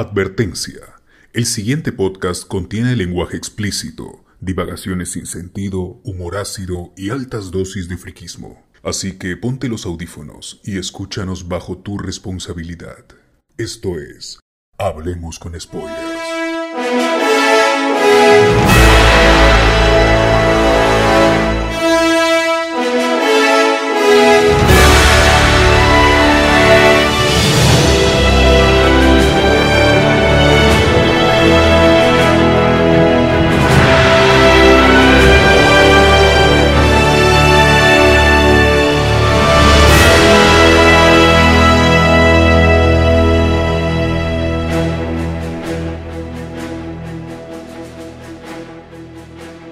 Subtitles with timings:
[0.00, 0.94] Advertencia.
[1.32, 7.96] El siguiente podcast contiene lenguaje explícito, divagaciones sin sentido, humor ácido y altas dosis de
[7.96, 8.64] friquismo.
[8.84, 13.06] Así que ponte los audífonos y escúchanos bajo tu responsabilidad.
[13.56, 14.38] Esto es
[14.78, 15.98] Hablemos con Spoilers.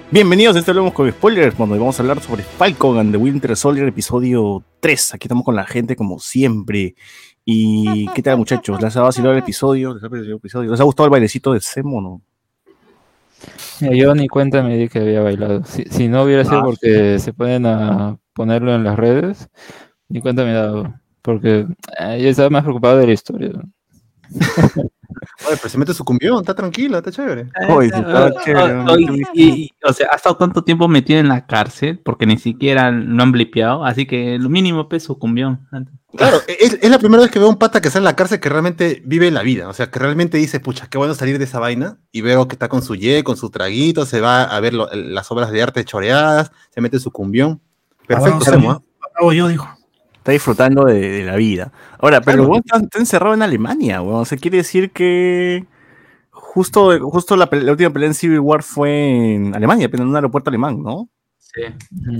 [0.09, 3.57] Bienvenidos a este Hablemos con Spoilers, donde vamos a hablar sobre Falcon and the Winter
[3.57, 5.15] Soldier, episodio 3.
[5.15, 6.95] Aquí estamos con la gente como siempre.
[7.43, 8.81] ¿Y qué tal, muchachos?
[8.81, 9.93] ¿Les ha vacilado el episodio?
[9.93, 10.71] ¿Les ha, el episodio?
[10.71, 12.21] ¿Les ha gustado el bailecito de Semo no?
[13.81, 15.63] Yo ni cuenta me di que había bailado.
[15.65, 16.63] Si, no hubiera sido ah.
[16.63, 19.49] porque se pueden a ponerlo en las redes,
[20.07, 20.93] ni cuenta me he dado.
[21.21, 21.67] Porque
[21.99, 23.51] eh, yo estaba más preocupado de la historia.
[25.47, 27.49] Oye, pero se mete su cumbión, está tranquilo, está chévere.
[27.69, 28.83] Oye, está chévere.
[29.33, 33.23] y, o sea, ha estado tanto tiempo metido en la cárcel porque ni siquiera lo
[33.23, 35.67] han blipeado, así que lo mínimo es su cumbión.
[36.15, 38.49] Claro, es, la primera vez que veo un pata que sale en la cárcel que
[38.49, 41.59] realmente vive la vida, o sea, que realmente dice, pucha, qué bueno salir de esa
[41.59, 44.73] vaina, y veo que está con su ye, con su traguito, se va a ver
[44.73, 47.61] las obras de arte choreadas, se mete su cumbión.
[48.07, 49.76] Perfecto, ah, yo dijo
[50.27, 51.71] está disfrutando de, la vida.
[51.99, 54.21] Ahora, pero está, encerrado en Alemania, weón.
[54.21, 55.65] O sea, quiere decir que
[56.31, 60.49] justo, justo la, última pelea en Civil War fue en Alemania, pero en un aeropuerto
[60.49, 61.09] alemán, ¿no?
[61.37, 61.61] Sí.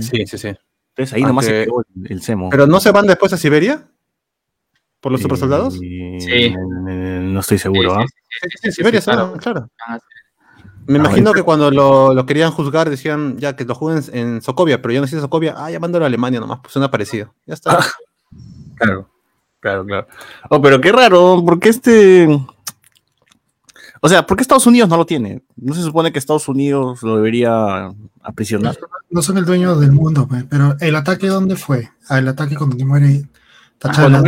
[0.00, 0.48] Sí, sí, sí.
[0.48, 2.48] Entonces ahí nomás se quedó el, CEMO.
[2.48, 3.86] ¿Pero no se van después a Siberia?
[5.00, 5.74] ¿Por los supersoldados?
[5.74, 6.54] Sí.
[6.56, 8.06] No estoy seguro, ¿ah?
[8.40, 9.34] Sí, sí, Siberia, claro.
[9.34, 9.68] claro.
[10.88, 14.80] Me ah, imagino que cuando lo, querían juzgar decían ya que lo juzguen en Socovia,
[14.80, 17.34] pero yo no sé Socovia, ah, ya a Alemania nomás, pues suena parecido.
[17.44, 17.78] Ya está.
[18.80, 19.10] Ah, claro,
[19.60, 20.06] claro, claro.
[20.50, 22.28] Oh, pero qué raro, porque este.
[24.00, 25.42] O sea, ¿por qué Estados Unidos no lo tiene?
[25.56, 28.76] ¿No se supone que Estados Unidos lo debería aprisionar?
[29.10, 31.90] No son el dueño del mundo, pero ¿el ataque dónde fue?
[32.08, 33.24] Ah, el ataque cuando muere
[33.78, 34.22] Tachaca.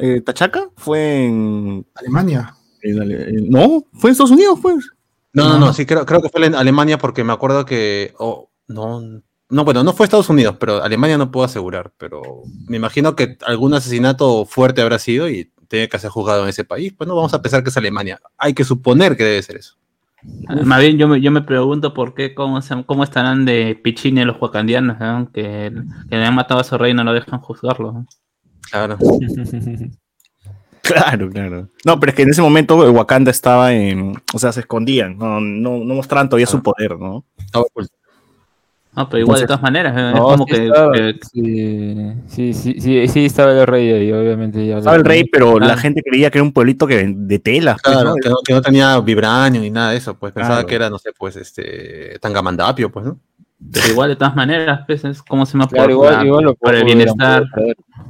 [0.00, 2.54] Eh, Tachaca fue en Alemania.
[2.82, 4.90] no, fue en Estados Unidos, pues.
[5.32, 8.14] No, no, no, sí, creo, creo que fue en Alemania porque me acuerdo que.
[8.18, 9.00] Oh, no,
[9.50, 11.92] no, bueno, no fue Estados Unidos, pero Alemania no puedo asegurar.
[11.98, 12.22] Pero
[12.66, 16.64] me imagino que algún asesinato fuerte habrá sido y tiene que ser juzgado en ese
[16.64, 16.92] país.
[16.96, 18.20] Pues no vamos a pensar que es Alemania.
[18.38, 19.76] Hay que suponer que debe ser eso.
[20.64, 24.40] Más bien, yo me, yo me pregunto por qué, cómo, cómo estarán de pichines los
[24.40, 24.96] huacandianos,
[25.34, 25.70] que,
[26.08, 28.06] que le han matado a su rey y no lo dejan juzgarlo.
[28.70, 28.98] Claro.
[30.84, 31.68] Claro, claro.
[31.86, 34.12] No, pero es que en ese momento Wakanda estaba en.
[34.34, 37.24] O sea, se escondían, no, no, no mostraban todavía su poder, ¿no?
[38.96, 43.66] No, pero igual de todas maneras, es como que, Sí, sí, sí, sí, estaba el
[43.66, 44.64] rey ahí, obviamente.
[44.64, 47.76] Ya estaba el rey, pero la gente creía que era un pueblito que, de tela.
[47.82, 50.76] Pues, claro, que, no, que, no, tenía vibranio ni nada de eso, pues pensaba que
[50.76, 53.18] era, no sé, pues, este, Tangamandapio, pues, ¿no?
[53.72, 56.84] Pero igual, de todas maneras, pues, es como se me claro, igual, igual por el
[56.84, 57.44] bienestar,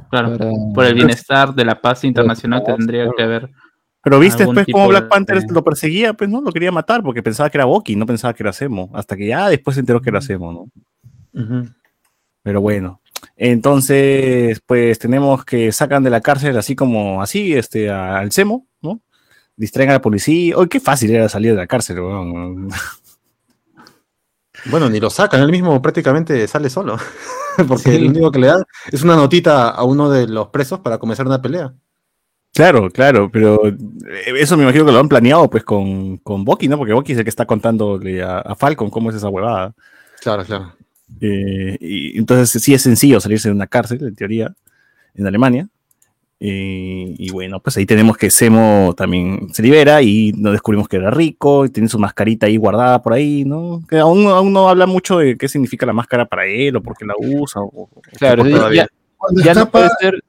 [0.09, 0.37] claro,
[0.73, 3.49] por el bienestar de la paz internacional tendría que haber.
[4.05, 7.49] Pero viste después cómo Black Panther lo perseguía, pues no, lo quería matar porque pensaba
[7.49, 10.11] que era Bucky, no pensaba que era Zemo, hasta que ya después se enteró que
[10.11, 10.69] era Zemo,
[11.33, 11.73] ¿no?
[12.43, 13.01] Pero bueno,
[13.35, 19.01] entonces, pues tenemos que sacan de la cárcel así como así, este, al Zemo, ¿no?
[19.55, 20.55] Distraen a la policía.
[20.55, 22.69] Oye, qué fácil era salir de la cárcel, weón.
[24.67, 26.97] Bueno, ni lo sacan, él mismo prácticamente sale solo.
[27.67, 30.97] Porque lo único que le da es una notita a uno de los presos para
[30.97, 31.73] comenzar una pelea.
[32.55, 33.75] Claro, claro, pero eh,
[34.37, 36.77] eso me imagino que lo han planeado pues con, con Bucky, ¿no?
[36.77, 39.73] Porque Bucky es el que está contándole a, Falcon cómo es esa huevada.
[40.21, 40.73] Claro, claro.
[41.19, 44.55] Eh, y entonces sí es sencillo salirse de una cárcel, en teoría,
[45.15, 45.67] en Alemania.
[46.39, 50.95] Eh, y bueno, pues ahí tenemos que Semo también se libera y nos descubrimos que
[50.95, 53.81] era rico y tiene su mascarita ahí guardada por ahí, ¿no?
[53.89, 56.95] Que aún, aún no habla mucho de qué significa la máscara para él o por
[56.95, 57.59] qué la usa.
[58.17, 60.23] claro, ya, no puede ser,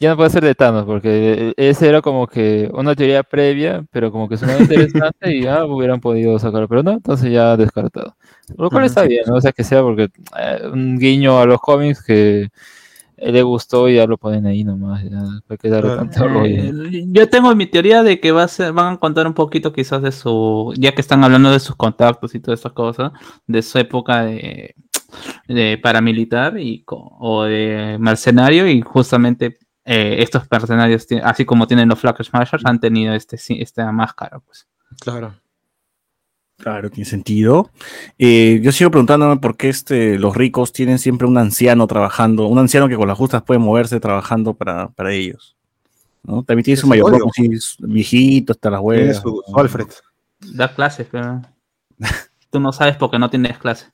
[0.00, 4.10] ya no puede ser de Thanos, porque ese era como que una teoría previa, pero
[4.10, 8.16] como que sonaba interesante y ya hubieran podido sacarlo, pero no, entonces ya descartado.
[8.56, 9.34] Lo cual está bien, ¿no?
[9.34, 10.08] O sea, que sea porque
[10.38, 12.48] eh, un guiño a los cómics que
[13.18, 15.04] le gustó y ya lo ponen ahí nomás.
[15.04, 16.72] Eh,
[17.08, 20.00] yo tengo mi teoría de que va a ser, van a contar un poquito quizás
[20.00, 23.12] de su, ya que están hablando de sus contactos y todas estas cosas,
[23.46, 24.74] de su época de,
[25.82, 29.58] paramilitar y, o de mercenario y justamente
[29.92, 34.68] eh, estos personajes, así como tienen los Flag Smashers, han tenido este, esta máscara, pues.
[35.00, 35.34] Claro.
[36.58, 37.70] Claro, tiene sentido.
[38.16, 42.60] Eh, yo sigo preguntándome por qué este, los ricos tienen siempre un anciano trabajando, un
[42.60, 45.56] anciano que con las justas puede moverse trabajando para, para ellos.
[46.22, 46.44] ¿no?
[46.44, 47.32] También tiene su mayordomo,
[47.80, 49.16] viejito, hasta las huevas.
[49.20, 49.88] Su, Alfred.
[50.54, 51.42] Da clases, pero
[52.50, 53.86] tú no sabes porque no tienes clase.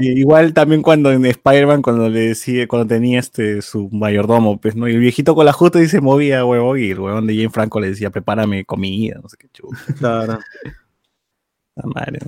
[0.00, 4.88] Igual también cuando en Spider-Man, cuando le decía, cuando tenía este su mayordomo, pues, ¿no?
[4.88, 7.50] Y el viejito con la justa y se movía, huevón, y el huevón de Jane
[7.50, 9.78] Franco le decía, prepárame comida, no sé qué chulo.
[9.98, 10.38] Claro.
[11.84, 12.18] madre,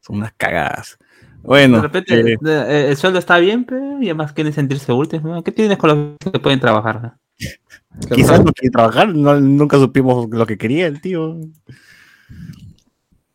[0.00, 0.98] son unas cagadas.
[1.42, 1.76] Bueno.
[1.76, 5.22] De repente, eh, eh, el sueldo está bien, pero y además quieren sentirse útiles.
[5.44, 7.14] ¿Qué tienes con los que pueden trabajar?
[8.14, 11.40] Quizás no quiere trabajar, nunca supimos lo que quería el tío.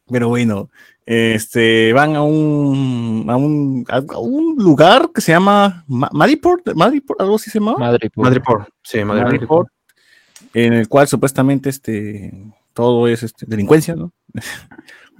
[0.09, 0.69] Pero bueno,
[1.05, 7.35] este, van a un, a un, a un lugar que se llama Madiport, Madiport, algo
[7.35, 7.75] así se llama.
[7.77, 9.69] Madriport, sí, Madriport.
[10.53, 12.31] En el cual supuestamente este,
[12.73, 14.13] todo es este, delincuencia, ¿no?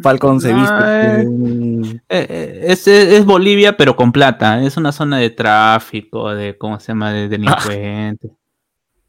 [0.01, 1.21] Falcon se viste.
[1.21, 4.63] Eh, eh, es, es, Bolivia, pero con plata.
[4.63, 8.31] Es una zona de tráfico, de cómo se llama, de delincuentes.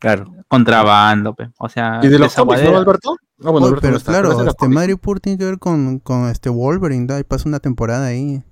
[0.05, 0.35] Claro.
[0.49, 2.01] Contrabando, o sea.
[2.03, 3.17] ¿Y de los cómics, no, Alberto?
[3.39, 7.19] No, bueno, pero claro, este Madripoor tiene que ver con, con este Wolverine, ¿da?
[7.19, 8.43] y pasa una temporada ahí.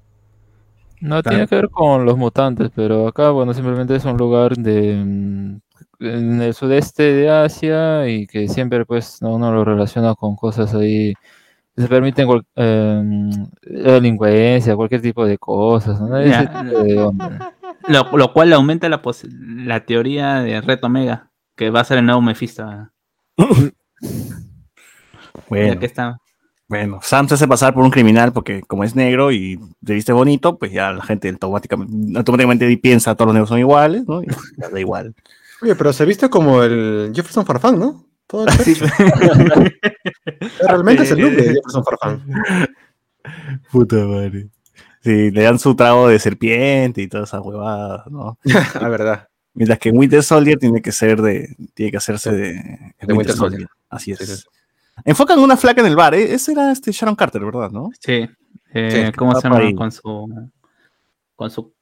[1.03, 4.95] No tiene que ver con los mutantes, pero acá, bueno, simplemente es un lugar de
[5.05, 5.61] mm,
[6.01, 11.13] en el sudeste de Asia y que siempre, pues, uno lo relaciona con cosas ahí
[11.77, 13.31] se permiten em,
[13.63, 15.99] delincuencia, cualquier tipo de cosas,
[17.89, 19.03] Lo, lo, cual aumenta la,
[19.65, 21.32] la teoría de Reto Omega,
[21.63, 22.67] que va a ser el nuevo Mephisto.
[25.49, 26.19] bueno, está.
[26.67, 30.13] bueno, Sam se hace pasar por un criminal porque como es negro y se viste
[30.13, 34.25] bonito, pues ya la gente automáticamente, automáticamente piensa todos los negros son iguales, ¿no?
[34.25, 34.27] Y
[34.57, 35.15] da igual.
[35.63, 38.07] Oye, pero se viste como el Jefferson Farfán, ¿no?
[38.27, 38.53] Todo el
[40.67, 42.25] Realmente es el look de Jefferson Farfán.
[43.71, 44.49] Puta madre.
[45.01, 48.37] Sí, le dan su trago de serpiente y todas esas huevadas, ¿no?
[48.81, 49.29] La verdad.
[49.55, 51.55] Mientras que Winter Soldier tiene que ser de.
[51.75, 53.69] Tiene que hacerse de, Winter, Soldier.
[53.91, 54.49] Así es.
[55.05, 56.35] Enfocan una flaca en el bar, ¿eh?
[56.35, 57.71] Ese era este Sharon Carter, ¿verdad?
[57.71, 57.91] ¿No?
[57.99, 58.29] Sí.
[58.75, 59.61] Eh, ¿Cómo se llama?
[59.77, 60.51] Con su.
[61.37, 61.75] Con su.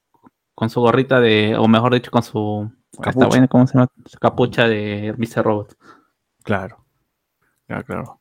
[0.55, 1.57] Con su gorrita de.
[1.57, 2.71] O mejor dicho, con su.
[3.01, 3.47] Capucha.
[3.47, 3.89] ¿Cómo se llama?
[4.05, 5.45] Su capucha de Mr.
[5.45, 5.77] Robot.
[6.43, 6.85] Claro.
[7.67, 8.21] Claro, claro.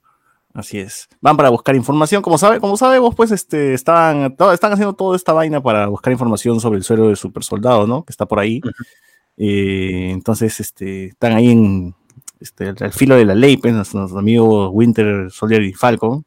[0.54, 1.08] Así es.
[1.22, 2.22] Van para buscar información.
[2.22, 6.60] Como, sabe, como sabemos, pues este, están, están haciendo toda esta vaina para buscar información
[6.60, 8.04] sobre el suelo de super soldado, ¿no?
[8.04, 8.62] Que está por ahí.
[9.40, 11.96] Eh, entonces, este, están ahí en
[12.40, 16.26] este, al filo de la ley, pues, nuestros amigos Winter, Soldier y Falcon.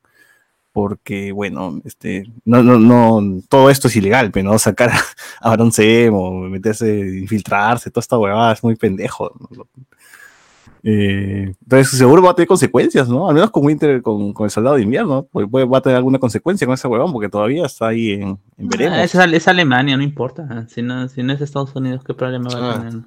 [0.72, 4.58] Porque, bueno, este, no, no, no, todo esto es ilegal, pero pues, ¿no?
[4.58, 4.90] Sacar
[5.40, 5.70] a Baron
[6.12, 9.30] o meterse, infiltrarse, toda esta huevada es muy pendejo.
[10.84, 13.28] Eh, entonces seguro va a tener consecuencias, ¿no?
[13.28, 16.66] Al menos con Winter, con, el soldado de invierno, pues va a tener alguna consecuencia
[16.66, 19.14] con ese huevón, porque todavía está ahí en, en ah, veremos.
[19.14, 20.66] es, Alemania, no importa.
[20.68, 22.78] Si no, si no es Estados Unidos, ¿qué problema va a ah.
[22.80, 23.04] tener?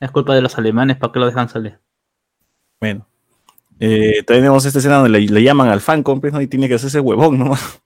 [0.00, 1.78] Es culpa de los alemanes, ¿para qué lo dejan salir?
[2.80, 3.06] Bueno.
[3.80, 6.40] Eh, tenemos esta escena donde le, llaman al fan, ¿no?
[6.40, 7.54] Y tiene que hacerse huevón, ¿no?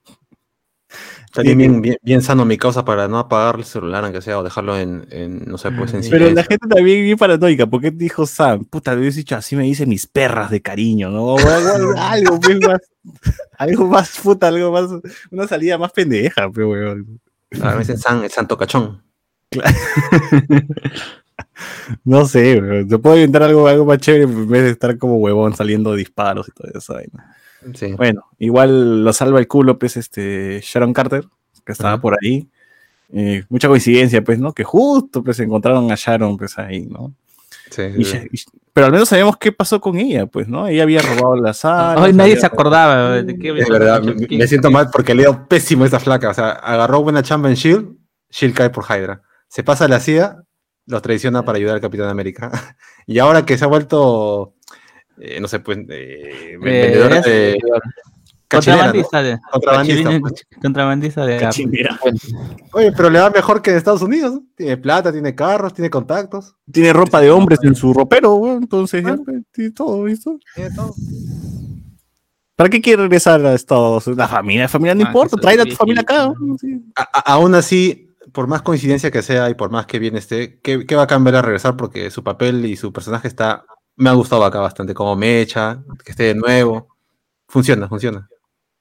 [1.33, 4.77] También bien, bien, sano mi causa para no apagar el celular, aunque sea, o dejarlo
[4.77, 5.05] en,
[5.45, 9.01] no sé, pues en Pero la gente también bien paranoica, porque dijo Sam, puta, le
[9.01, 11.35] hubiese dicho así me dicen mis perras de cariño, ¿no?
[11.97, 12.81] algo, más,
[13.57, 14.89] algo más puta, algo más,
[15.29, 17.19] una salida más pendeja, pero weón.
[17.61, 19.03] A veces San, el santo cachón.
[22.03, 22.89] no sé, weón.
[22.89, 26.47] se puede inventar algo, algo más chévere en vez de estar como huevón saliendo disparos
[26.47, 26.67] y todo
[27.97, 31.25] Bueno, igual lo salva el culo, pues, este, Sharon Carter,
[31.65, 32.47] que estaba por ahí.
[33.11, 34.53] Eh, mucha coincidencia, pues, ¿no?
[34.53, 37.13] Que justo, pues, encontraron a Sharon, pues, ahí, ¿no?
[37.69, 37.83] Sí,
[38.73, 40.67] pero al menos sabemos qué pasó con ella, pues, ¿no?
[40.67, 42.01] Ella había robado la sala.
[42.01, 45.85] Hoy nadie se acordaba de qué Es verdad, me, siento mal porque le dio pésimo
[45.85, 46.29] esa flaca.
[46.29, 47.95] O sea, agarró buena chamba en Shield,
[48.29, 49.21] Shield cae por Hydra.
[49.47, 50.43] Se pasa a la CIA,
[50.85, 52.51] los traiciona para ayudar al Capitán América.
[53.05, 54.53] y ahora que se ha vuelto
[55.19, 57.59] eh, no sé, pues, eh, vendedor de...
[58.49, 59.39] Contrabandista de.
[60.59, 61.49] Contrabandista, de.
[62.73, 64.39] Oye, pero le va mejor que en Estados Unidos.
[64.55, 66.55] Tiene plata, tiene carros, tiene contactos.
[66.71, 69.17] Tiene ropa de hombres en su ropero, entonces ah.
[69.23, 70.39] pues, tiene todo, ¿visto?
[70.55, 70.95] Tiene todo.
[72.55, 74.17] ¿Para qué quiere regresar a Estados Unidos?
[74.17, 76.33] La familia, la familia no ah, importa, trae a tu familia acá.
[77.25, 80.95] aún así, por más coincidencia que sea y por más que bien esté, ¿qué, qué
[80.95, 81.77] va a cambiar a regresar?
[81.77, 83.63] Porque su papel y su personaje está
[83.99, 86.87] me ha gustado acá bastante, como mecha, que esté de nuevo.
[87.47, 88.29] Funciona, funciona.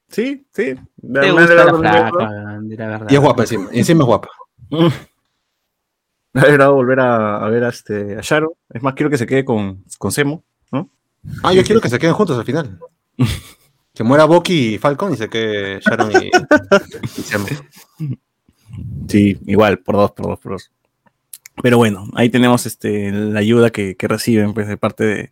[0.09, 0.75] Sí, sí.
[1.03, 2.61] Me gusta la flaca,
[3.09, 4.29] Y es guapa encima, y encima es guapa.
[4.71, 4.81] Me
[6.41, 8.51] ha alegrado volver a, a ver a, este, a Sharon.
[8.71, 10.89] Es más, quiero que se quede con, con Semo, ¿no?
[11.43, 12.79] Ah, yo quiero que se queden juntos al final.
[13.95, 16.31] Que muera Bucky y Falcon y se quede Sharon y,
[17.03, 17.49] y Semo.
[19.09, 20.71] Sí, igual, por dos, por dos, por dos.
[21.63, 25.31] Pero bueno, ahí tenemos este, la ayuda que, que reciben pues, de parte de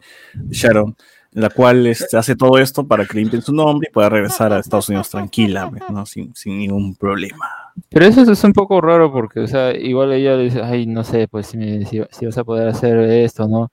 [0.50, 0.96] Sharon,
[1.32, 4.58] la cual este, hace todo esto para que limpien su nombre y pueda regresar a
[4.58, 6.06] Estados Unidos tranquila, ¿no?
[6.06, 7.46] sin, sin ningún problema.
[7.90, 11.28] Pero eso es un poco raro porque, o sea, igual ella dice, ay, no sé,
[11.28, 13.70] pues si, me- si vas a poder hacer esto, ¿no?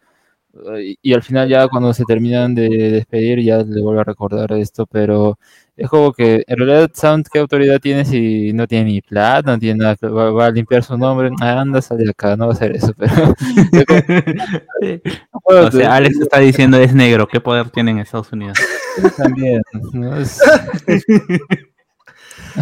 [0.80, 4.52] Y, y al final ya cuando se terminan de despedir ya le vuelve a recordar
[4.54, 5.40] esto, pero
[5.76, 9.58] es como que en realidad Sound, ¿qué autoridad tiene si no tiene ni plata, no
[9.60, 11.32] tiene nada, que- va, va a limpiar su nombre?
[11.42, 13.34] Ah, anda, sal de acá, no va a hacer eso, pero...
[15.46, 18.58] O sea, Alex está diciendo es negro, ¿qué poder tiene en Estados Unidos?
[19.18, 19.62] también,
[19.94, 20.18] ¿no?
[20.18, 20.40] Es-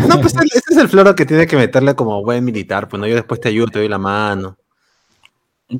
[0.07, 3.07] No, pues ese es el floro que tiene que meterle como buen militar, pues no,
[3.07, 4.57] yo después te ayudo, te doy la mano.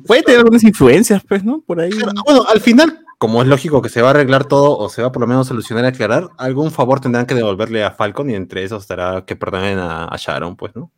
[0.06, 1.60] Puede tener algunas influencias, pues, ¿no?
[1.60, 1.90] Por ahí.
[1.90, 5.02] Pero, bueno, al final, como es lógico que se va a arreglar todo o se
[5.02, 8.30] va por lo menos a solucionar y aclarar, algún favor tendrán que devolverle a Falcon
[8.30, 10.90] y entre esos estará que perdonen a, a Sharon, pues, ¿no?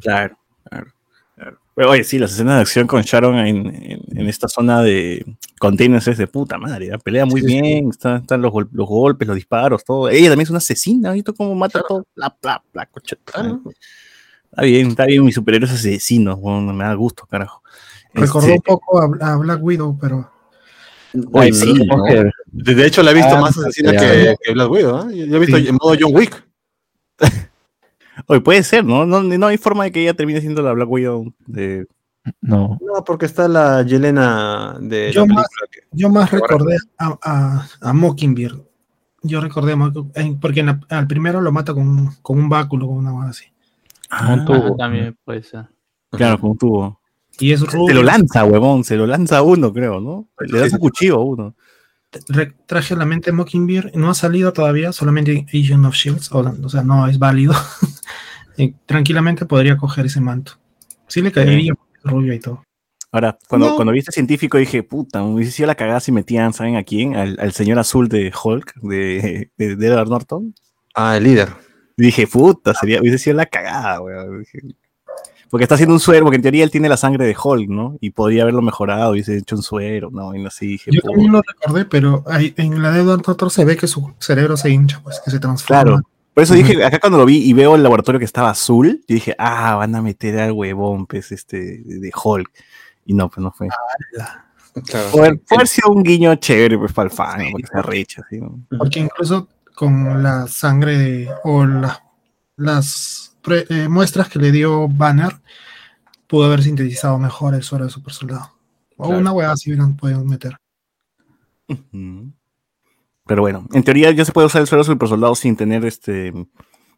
[0.00, 0.92] Claro, claro,
[1.36, 1.58] claro.
[1.74, 5.24] Pero oye, sí, las escenas de acción con Sharon en, en- en esta zona de
[5.58, 6.98] containers es de puta madre, ¿eh?
[7.02, 10.08] pelea muy Sí, bien, está- están los, los golpes, los disparos, todo.
[10.10, 12.06] Ella también es una asesina, ¿visto cómo mata todo?
[12.14, 13.16] Bla, bla, bla, coche.
[13.24, 13.62] Claro.
[14.50, 17.62] Está bien, está bien, mis superhéroes asesinos, bueno, me da gusto, carajo.
[18.14, 20.30] Recordó Este, un poco a, a Black Widow, pero
[21.34, 21.96] Ay, sí, ¿no?
[21.98, 22.32] mujer.
[22.46, 25.26] De de hecho, la he visto Ah, más asesina que, que Black Widow, ¿eh?
[25.28, 25.68] Yo he visto Sí.
[25.68, 26.46] en modo John Wick.
[28.26, 29.06] Oye, puede ser, ¿no?
[29.06, 29.22] ¿no?
[29.22, 31.86] No hay forma de que ella termine siendo la Black Widow de...
[32.40, 32.78] No.
[32.80, 37.68] No, porque está la Yelena de Yo la más- que- yo más recordé a, a,
[37.80, 38.60] a Mockingbird.
[39.22, 39.74] Yo recordé,
[40.40, 43.44] porque en la- al primero lo mata con, con un báculo, con una cosa así.
[44.30, 44.74] Un tubo.
[44.74, 45.66] Ah, también puede ser.
[46.10, 47.00] Claro, con un tubo.
[47.38, 47.94] Y es Se rubio.
[47.94, 50.28] lo lanza, huevón, se lo lanza a uno, creo, ¿no?
[50.38, 51.54] Le da Sí, su cuchillo a uno.
[52.66, 56.68] Traje a la mente Mockingbird, no ha salido todavía, solamente Agent of Shields, o, o
[56.68, 57.54] sea, no es válido.
[58.58, 60.52] Y tranquilamente podría coger ese manto.
[61.08, 61.72] Sí le caería
[62.04, 62.62] rubio y todo.
[63.10, 63.76] Ahora, cuando, No.
[63.76, 66.82] cuando vi este científico dije, puta, me hubiese sido la cagada si metían, ¿saben a
[66.82, 67.14] quién?
[67.16, 70.54] Al, al señor azul de Hulk, de, de, de Edward Norton.
[70.94, 71.48] Ah, el líder.
[71.96, 74.44] Y dije, puta, sería, hubiese sido la cagada, weón.
[75.52, 77.98] Porque está haciendo un suero, porque en teoría él tiene la sangre de Hulk, ¿no?
[78.00, 80.34] Y podría haberlo mejorado, hubiese hecho un suero, ¿no?
[80.34, 83.66] Y así dije, Yo también lo recordé, pero ahí, en la de Edward Norton se
[83.66, 85.82] ve que su cerebro se hincha, pues que se transforma.
[85.82, 86.00] Claro.
[86.32, 89.14] Por eso dije, acá cuando lo vi y veo el laboratorio que estaba azul, yo
[89.14, 92.50] dije, ah, van a meter al huevón, pues, este, de, Hulk.
[93.04, 93.68] Y no, pues no fue.
[94.86, 95.10] Claro.
[95.10, 98.40] Poder, puede haber sido un guiño chévere, pues, para el fan, porque se arrecha, ¿sí?
[98.78, 102.02] Porque incluso con la sangre de- o la-
[102.56, 105.32] las pre- eh, muestras que le dio Banner,
[106.26, 108.52] pudo haber sintetizado mejor el suero de super soldado.
[108.96, 109.20] O Claro.
[109.20, 110.56] una weá si hubieran podido meter.
[113.26, 116.32] Pero bueno, en teoría ya se puede usar el suelo super soldado sin tener este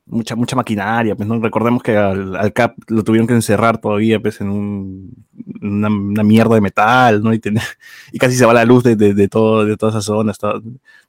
[0.06, 4.20] mucha mucha maquinaria, pues no recordemos que al, al Cap lo tuvieron que encerrar todavía
[4.20, 5.14] pues en un-
[5.62, 7.32] una, una mierda de metal, ¿no?
[8.12, 10.32] Y, casi se va la luz de, de, de todo de toda esa zona,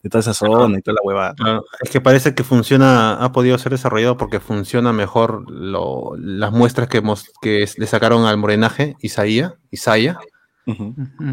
[0.03, 1.33] de toda esa zona y toda la hueva.
[1.35, 6.51] Claro, es que parece que funciona, ha podido ser desarrollado porque funciona mejor lo- las
[6.51, 10.17] muestras que, mos- que le sacaron al morenaje, Isaía, Isaiah,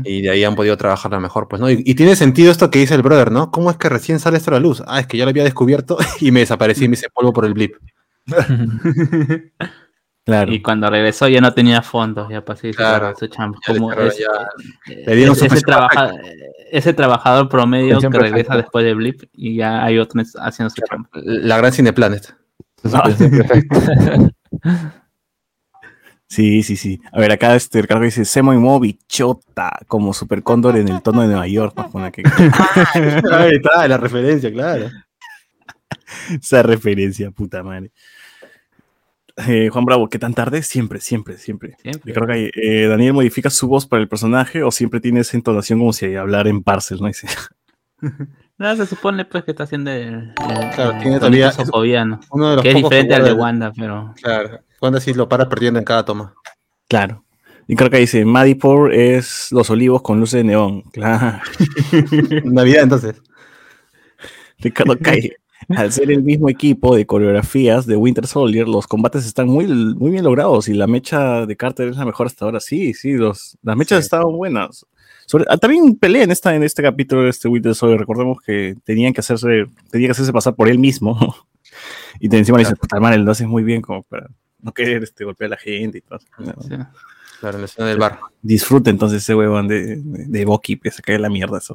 [0.05, 1.71] Y de ahí han podido trabajarla mejor, pues, ¿no?
[1.71, 3.51] Y, y tiene sentido esto que dice el brother, ¿no?
[3.51, 4.83] ¿Cómo es que recién sale esto a la luz?
[4.87, 7.45] Ah, es que ya lo había descubierto y me desaparecí y me hice polvo por
[7.45, 7.77] el blip.
[10.25, 10.53] Claro.
[10.53, 13.59] Y cuando regresó ya no tenía fondos, ya pasó Claro, su chamba.
[13.67, 13.75] Eh,
[14.87, 16.12] ese, pensión trabaja-
[16.71, 21.09] ese trabajador promedio que regresa después de Blip y ya hay otros haciendo su chamba.
[21.15, 22.37] La gran Cineplanet.
[26.33, 26.99] Sí, sí, sí.
[27.12, 31.03] A ver, acá este Ricardo dice Semo y Mo bichota como Super Cóndor en el
[31.03, 31.75] tono de Nueva York.
[32.03, 32.23] aquí.
[33.31, 34.89] Ahí está, la referencia, claro.
[36.41, 37.93] Esa referencia, puta madre.
[39.47, 40.62] Eh, Juan Bravo, ¿qué tan tarde?
[40.62, 41.77] Siempre, siempre, siempre.
[41.83, 42.15] Siempre.
[42.15, 45.81] Creo que eh, Daniel modifica su voz para el personaje o siempre tiene esa entonación
[45.81, 47.09] como si hablara en parcel, ¿no?
[47.09, 47.29] Dice,
[48.57, 50.35] No, se supone pues que está haciendo el, el-
[50.75, 54.15] Claro, el tiene todavía- socoviano, Uno de los que es diferente al de Wanda, pero
[54.23, 54.61] Claro.
[54.83, 56.35] Wanda sí lo para perdiendo en cada toma.
[56.89, 57.25] claro.
[57.69, 60.83] Y creo que dice, Madipor es los olivos con luces de neón.
[60.93, 61.39] Claro.
[62.45, 63.23] Navidad, entonces.
[64.59, 65.37] Ricardo Calle.
[65.69, 70.11] Al ser el mismo equipo de coreografías de Winter Soldier, los combates están muy, muy
[70.11, 72.59] bien logrados y la mecha de Carter es la mejor hasta ahora.
[72.59, 74.07] Sí, sí, los, las mechas Sí.
[74.07, 74.85] estaban buenas.
[75.27, 78.01] Sobre- ah, también pelea en, esta, en este capítulo de este Winter Soldier.
[78.01, 81.17] Recordemos que tenían que hacerse, tenía que hacerse pasar por él mismo.
[82.21, 84.29] y encima le dice, puta madre, lo haces muy bien como para
[84.62, 86.19] no querer este, golpear a la gente y todo.
[86.61, 86.76] sí.
[87.40, 88.21] Claro, la escena del bar.
[88.40, 91.75] Disfruta entonces ese huevón de, de, de Bucky, que se cae la mierda eso.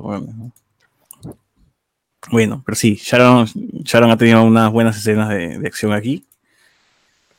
[2.32, 3.46] Bueno, pero sí, Sharon,
[3.84, 6.26] Sharon ha tenido unas buenas escenas de, de acción aquí.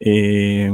[0.00, 0.70] Eh,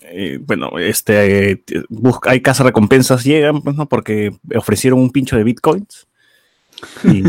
[0.00, 3.88] eh, bueno, este, eh, busca, hay casa recompensas llegan, pues, ¿no?
[3.88, 6.06] Porque ofrecieron un pincho de bitcoins.
[7.04, 7.22] Y,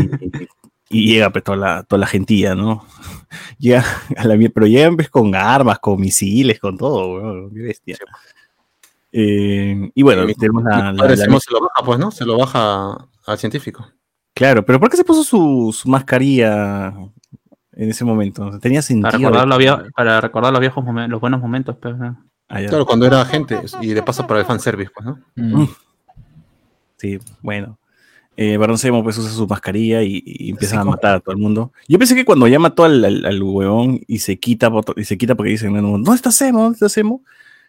[0.90, 2.84] y llega pues toda la, toda la gentilla, ¿no?
[3.58, 3.84] Llega
[4.16, 7.96] a la, pero llegan pues, con armas, con misiles, con todo, weón, qué bestia.
[9.12, 12.10] Eh, y bueno, Mi- tenemos la, mi la- padre la- se lo baja, pues, ¿no?
[12.10, 13.86] Se lo baja al científico.
[14.34, 16.88] Claro, pero ¿por qué se puso su, su mascarilla
[17.72, 18.58] en ese momento?
[18.60, 19.10] Tenía sentido.
[19.10, 22.24] Para recordar los, viejos, para recordar los viejos momentos, los buenos momentos, pues, ¿no?
[22.48, 22.60] Ah.
[22.68, 25.18] Claro, cuando era agente y de paso para el fanservice, pues, ¿no?
[25.36, 25.66] Mm.
[26.96, 27.78] Sí, bueno.
[28.42, 31.38] Eh, Barón Zemo pues usa su mascarilla y, y empiezan a matar a todo el
[31.42, 31.74] mundo.
[31.86, 35.18] Yo pensé que cuando ya mató al, al, al huevón y se quita y se
[35.18, 36.62] quita porque dicen, no, ¿dónde está Zemo?
[36.62, 37.20] ¿Dónde está Zemo?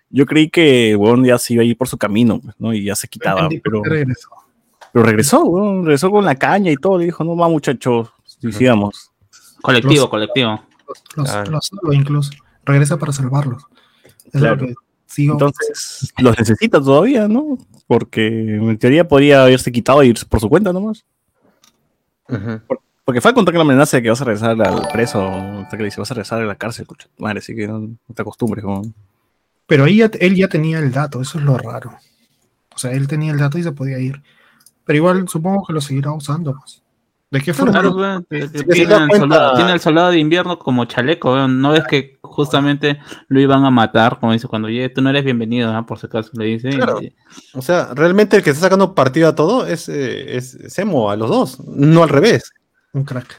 [0.09, 2.73] Yo creí que el huevón ya se iba a ir por su camino, pues, ¿no?
[2.73, 4.29] Y ya se quitaba, pero, regresó.
[4.93, 8.07] pero regresó, huevón, regresó con la caña y todo, le dijo, no va muchachos,
[8.39, 9.11] sigamos.
[9.61, 10.61] Colectivo, Los- colectivo.
[11.17, 11.51] Los, Claro.
[11.51, 12.31] los salva incluso.
[12.63, 13.63] Regresa para salvarlos.
[14.31, 14.55] Es Claro.
[14.55, 14.73] lo que
[15.11, 15.33] sigo.
[15.33, 17.57] Entonces, los necesita todavía, ¿no?
[17.87, 21.05] Porque en teoría podría haberse quitado e irse por su cuenta nomás.
[22.29, 22.61] Ujú.
[23.03, 25.75] Porque fue a contar que la amenaza de que vas a regresar al preso, hasta
[25.75, 26.85] que le dice vas a regresar a la cárcel,
[27.17, 28.63] madre, así que no, no te acostumbres.
[29.67, 31.97] Pero ahí ya- él ya tenía el dato, eso es lo raro.
[32.73, 34.21] O sea, él tenía el dato y se podía ir.
[34.85, 36.55] Pero igual supongo que lo seguirá usando.
[36.57, 36.81] Pues.
[37.31, 37.71] ¿De qué forma?
[37.71, 41.61] Claro, weón, te tiene, cuenta- soldado, tiene el soldado de invierno como chaleco, weón.
[41.61, 45.23] No ves que justamente lo iban a matar, como dice, cuando llegue, tú no eres
[45.23, 45.85] bienvenido, ¿ah?
[45.85, 46.69] por si acaso le dice.
[46.71, 47.01] Claro.
[47.01, 47.15] y-
[47.53, 51.15] O sea, realmente el que está sacando partido a todo es, eh, es Semo, a
[51.15, 52.51] los dos, no al revés.
[52.91, 53.37] Un crack.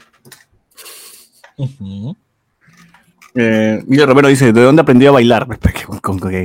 [3.35, 5.45] Eh, Miguel Romero dice, ¿de dónde aprendió a bailar?
[5.47, 6.43] Porque con- con- que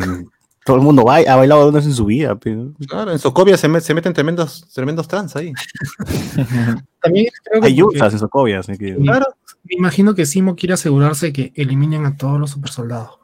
[0.68, 2.36] todo el mundo ba- ha bailado vez en su vida.
[2.38, 5.52] pero- Claro, en Socovia se, met- se meten tremendos, tremendos trans ahí.
[7.02, 8.94] También creo que Hay porque- yuntas en Sokovia, así que...
[8.96, 9.26] Claro.
[9.64, 13.18] me imagino que Simo quiere asegurarse que eliminen a todos los supersoldados.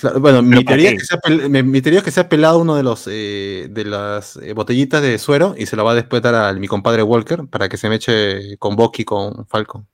[0.00, 2.10] Claro, Bueno, mi ¿Pero para teoría, es que se ha mi, mi teoría es que
[2.10, 5.76] se ha pelado uno de los eh, de las eh, botellitas de suero y se
[5.76, 8.74] lo va a después dar a mi compadre Walker para que se me eche con
[8.74, 9.86] Bucky con Falcon.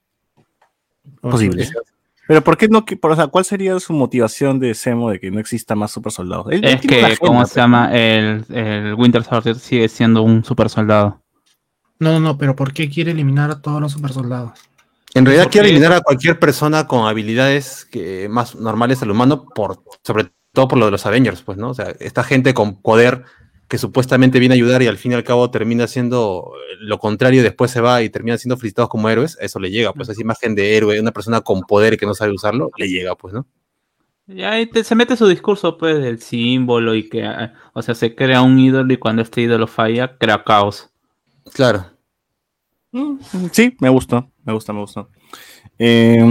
[1.20, 1.68] Posible.
[2.28, 2.84] Pero ¿por qué no?
[2.84, 6.12] por- o sea, ¿cuál sería su motivación de Semo de que no exista más super
[6.12, 6.46] soldados?
[6.50, 7.90] Él- Es que, agenda, ¿cómo se llama?
[7.92, 11.20] El, el Winter Soldier sigue siendo un super soldado.
[11.98, 14.58] No, no, no, pero ¿por qué quiere eliminar a todos los supersoldados?
[15.14, 15.72] En realidad ¿Por quiere qué?
[15.74, 20.78] eliminar a cualquier persona con habilidades que, más normales al humano, por, sobre todo por
[20.78, 21.70] lo de los Avengers, pues, ¿no?
[21.70, 23.24] O sea, esta gente con poder
[23.72, 27.40] que supuestamente viene a ayudar y al fin y al cabo termina siendo lo contrario
[27.40, 30.20] y después se va y termina siendo felicitados como héroes, eso le llega, pues esa
[30.20, 33.46] imagen de héroe, una persona con poder que no sabe usarlo, le llega, pues, ¿no?
[34.28, 37.94] Y ahí te- se mete su discurso, pues, del símbolo y que, ah, o sea,
[37.94, 40.90] se crea un ídolo y cuando este ídolo falla, crea caos.
[41.54, 41.86] Claro.
[42.92, 43.16] Mm,
[43.52, 45.08] Sí, me gusta, me gusta, me gusta.
[45.78, 46.22] Eh,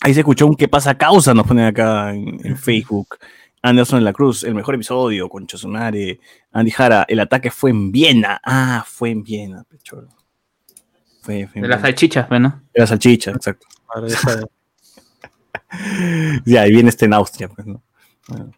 [0.00, 1.34] ahí se escuchó un ¿Qué pasa causa?
[1.34, 3.16] Nos ponen acá en, en Facebook.
[3.62, 6.18] Anderson en la Cruz, el mejor episodio con Chosumare.
[6.52, 8.40] Andy Jara, el ataque fue en Viena.
[8.44, 10.08] Ah, fue en Viena, pecholo.
[11.22, 11.80] Fue, fue en De las Viena.
[11.80, 12.62] salchichas, ¿no?
[12.74, 13.66] De la salchicha, exacto.
[16.44, 17.82] Ya y viene este en Austria, pues, ¿no?
[18.28, 18.52] Bueno.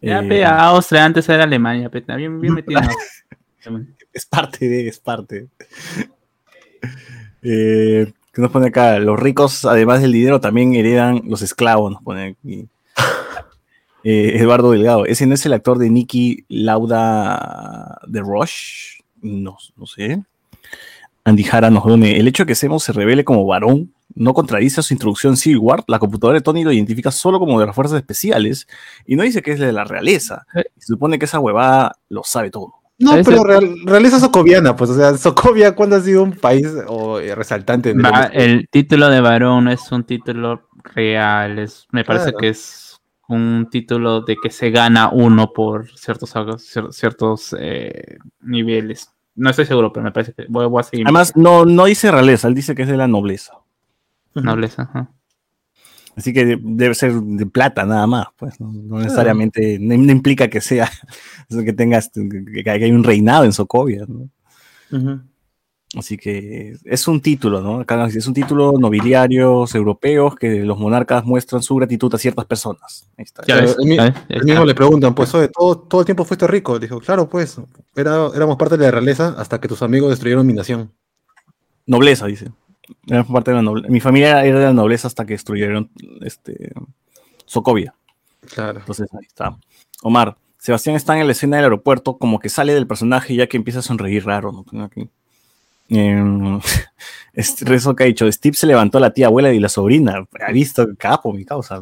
[0.00, 2.80] Ya, Eh, pe, a Austria, antes era Alemania, pe, está bien, bien metido.
[2.80, 3.94] en Austria.
[4.12, 5.48] Es parte de, es parte.
[7.42, 8.98] Eh, ¿Qué nos pone acá?
[8.98, 12.68] Los ricos, además del dinero, también heredan los esclavos, nos pone aquí.
[14.08, 19.00] Eh, Eduardo Delgado, ¿ese no es el actor de Nicky Lauda de Rush?
[19.20, 20.22] No, no sé.
[21.24, 24.78] Andy Jara nos pone, el hecho de que Semo se revele como varón no contradice
[24.78, 25.82] a su introducción en Civil War.
[25.88, 28.68] La computadora de Tony lo identifica solo como de las fuerzas especiales
[29.06, 30.46] y no dice que es de la realeza.
[30.54, 30.66] Eh.
[30.78, 32.74] Se supone que esa huevada lo sabe todo.
[33.00, 36.64] No, pero real- realeza socoviana, pues, o sea, Socovia, ¿cuándo ha sido un país
[37.20, 37.90] eh, resaltante?
[37.90, 42.38] en el el título de varón es un título real, es, me parece Claro.
[42.38, 42.85] que es
[43.28, 46.32] un título de que se gana uno por ciertos,
[46.90, 49.10] ciertos eh, niveles.
[49.34, 51.06] No estoy seguro, pero me parece que voy, voy a seguir.
[51.06, 53.52] Además, no, no dice realeza, él dice que es de la nobleza.
[54.34, 55.10] Nobleza, ajá.
[56.16, 58.58] Así que de- debe ser de plata nada más, pues.
[58.60, 60.90] No, No necesariamente, no, no implica que sea,
[61.50, 64.28] que tengas, que, que hay un reinado en Sokovia, ¿no?
[64.92, 65.20] Ujú.
[65.96, 67.84] Así que es un título, ¿no?
[68.06, 73.08] Es un título nobiliarios europeos que los monarcas muestran su gratitud a ciertas personas.
[73.16, 73.42] Ahí está.
[73.46, 73.76] Ya Claro, ves,
[74.28, 76.78] el ya mismo le preguntan, pues, oye, todo, todo el tiempo fuiste rico.
[76.78, 77.58] Dijo, claro, pues,
[77.94, 80.92] era, éramos parte de la realeza hasta que tus amigos destruyeron mi nación.
[81.86, 82.50] Nobleza, dice.
[83.06, 86.72] Era parte de la noble- Mi familia era de la nobleza hasta que destruyeron este,
[87.46, 87.94] Sokovia.
[88.54, 88.80] Claro.
[88.80, 89.56] Entonces ahí está.
[90.02, 93.56] Omar, Sebastián está en la escena del aeropuerto, como que sale del personaje ya que
[93.56, 94.84] empieza a sonreír raro, ¿no?
[94.84, 95.08] Aquí.
[95.88, 96.20] Eh,
[97.32, 100.26] este rezo que ha dicho, Steve se levantó la tía abuela y la sobrina.
[100.46, 101.80] Ha visto capo, mi causa.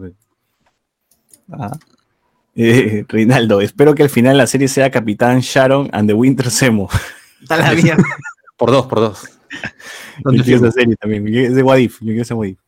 [1.50, 1.78] Ah.
[2.54, 6.88] Eh, Reinaldo, espero que al final la serie sea Capitán Sharon and the Winter Semo.
[7.40, 8.04] Está la mierda.
[8.56, 9.24] por dos, por dos.
[10.24, 11.26] Yo quiero esa serie también.
[11.34, 12.00] Es de Wadif.
[12.00, 12.58] Yo quiero ese Wadif.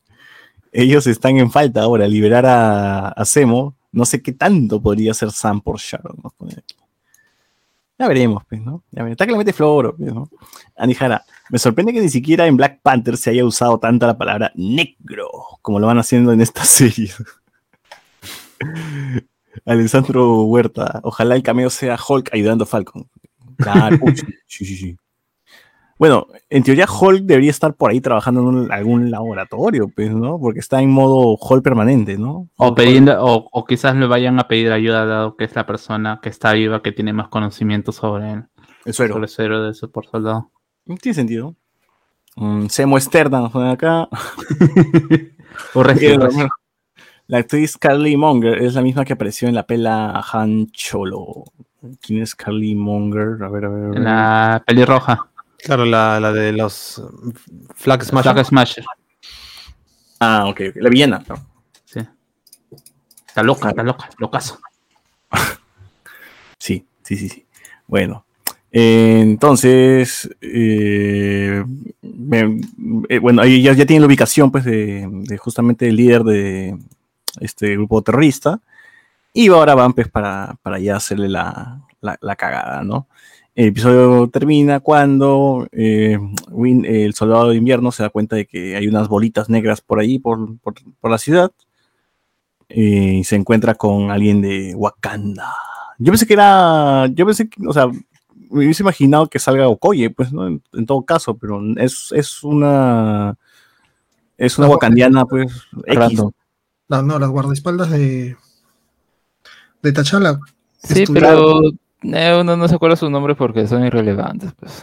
[0.73, 2.07] Ellos están en falta ahora.
[2.07, 3.77] Liberar a, a Semo.
[3.93, 6.17] No sé qué tanto podría ser Sam por Sharon.
[7.99, 8.85] Ya veremos, pues, ¿no?
[8.91, 9.21] Ya veremos.
[9.21, 10.29] Está mete floro, pues, ¿no?
[10.77, 14.53] Anijara, me sorprende que ni siquiera en Black Panther se haya usado tanta la palabra
[14.55, 15.31] negro
[15.63, 17.11] como lo van haciendo en esta serie.
[19.65, 23.09] Alessandro Huerta, ojalá el cameo sea Hulk ayudando a Falcon.
[23.57, 23.99] Claro,
[24.47, 24.97] sí, sí, sí.
[25.99, 30.39] Bueno, en teoría Hulk debería estar por ahí trabajando en algún laboratorio, pues, ¿no?
[30.39, 32.51] Porque está en modo Hulk permanente, ¿no?
[32.57, 36.29] O, pidiendo, o, quizás le vayan a pedir ayuda dado que es la persona que
[36.29, 38.45] está viva, que tiene más conocimiento sobre él.
[38.85, 39.15] El suero.
[39.15, 40.51] Sobre el suero de su por soldado.
[41.01, 41.55] Tiene sentido.
[42.37, 44.07] Um, Semo Sterdan fue acá.
[47.27, 51.45] la actriz Carly Monger es la misma que apareció en la pela Han Cholo.
[52.03, 53.43] ¿Quién es Carly Monger?
[53.43, 53.85] A ver, a ver.
[53.85, 53.97] A ver.
[53.97, 55.31] En la pelirroja.
[55.59, 57.03] Claro, la, la de los
[57.75, 58.33] Flag Smasher.
[58.33, 58.85] Flag Smasher.
[60.21, 60.77] Ah, ok, ok.
[60.77, 61.23] La villana.
[61.29, 61.37] ¿no?
[61.85, 62.01] Sí.
[63.27, 64.59] Está loca, está loca, locazo.
[66.59, 67.47] sí, sí, sí, sí.
[67.87, 68.25] Bueno.
[68.73, 71.65] Eh, entonces, eh,
[72.03, 72.61] me,
[73.09, 76.79] eh, bueno, ahí ya, ya tienen la ubicación, pues, de, de, justamente el líder de
[77.41, 78.61] este grupo terrorista.
[79.33, 83.09] Y ahora van, pues, para, para ya hacerle la, la, la cagada, ¿no?
[83.57, 86.19] El episodio termina cuando eh,
[86.51, 89.99] Win, el soldado de invierno se da cuenta de que hay unas bolitas negras por
[89.99, 91.51] ahí, por, por, por la ciudad,
[92.69, 95.55] eh, y se encuentra con alguien de Wakanda.
[95.99, 100.11] Yo pensé que era, yo pensé que, o sea, me hubiese imaginado que salga Okoye,
[100.11, 100.47] pues, ¿no?
[100.47, 103.39] En, en todo caso, pero es, es una,
[104.37, 105.51] es una No, wakandiana, pues,
[105.87, 105.99] X.
[105.99, 106.31] Random.
[106.91, 108.37] No, no, las guardaespaldas de.
[109.81, 110.39] de T'Challa.
[110.77, 111.63] Sí, pero
[112.13, 114.53] eh, uno no se acuerda sus nombres porque son irrelevantes.
[114.59, 114.83] Pues.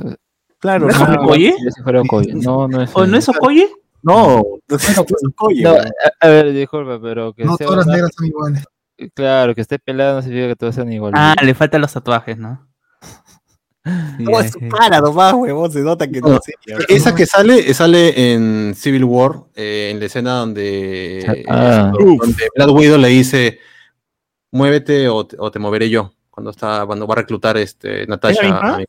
[0.59, 1.55] Claro, ¿No es no, Okoye?
[1.75, 2.33] Si fuera Okoye.
[2.35, 2.91] No, no es.
[2.93, 3.69] ¿O no es Okoye?
[4.01, 5.63] no, no es Okoye.
[5.63, 5.75] No,
[6.21, 8.63] a, ver, disculpa, pero que No, sea todas las negras son iguales.
[9.13, 11.19] Claro, que esté pelada no significa que todos sean iguales.
[11.21, 12.65] Ah, le faltan los tatuajes, ¿no?
[13.85, 16.39] Sí, No, es su cara nomás, huevón, se nota que no.
[16.87, 21.91] Esa que sale, sale en Civil War, eh, en la escena donde, Ah.
[21.99, 23.59] eh, donde Black Widow le dice,
[24.51, 28.41] muévete o te, o te moveré yo, cuando está, cuando va a reclutar este Natasha
[28.41, 28.73] misma?
[28.73, 28.85] a mi.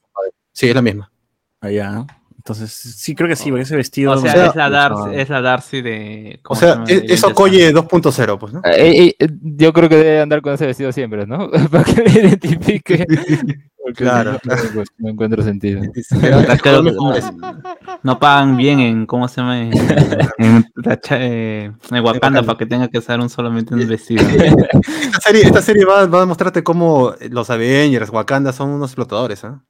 [0.50, 1.12] Sí, es la misma.
[1.60, 2.06] Allá.
[2.46, 4.12] Entonces, sí, creo que sí, porque ese vestido.
[4.12, 6.40] O sea, sea, es, la Darcy, es la Darcy de.
[6.40, 6.84] O ¿cómo se sea, llama?
[6.88, 8.60] es, De es Winter Okoye 2.0, pues, ¿no?
[8.64, 11.50] Eh, eh, eh, yo creo que debe andar con ese vestido siempre, ¿no?
[11.70, 13.06] Para que me identifique.
[13.96, 15.82] Claro, no, no, pues, no encuentro sentido.
[18.02, 19.60] No, pagan bien en, ¿cómo se llama?
[19.60, 19.72] En,
[20.38, 24.24] en, Tacha- eh, en Wakanda para que tenga que usar un solamente un vestido.
[24.26, 29.44] Esta serie, esta serie va, va a mostrarte cómo los Avengers, Wakanda son unos explotadores,
[29.44, 29.60] ¿ah?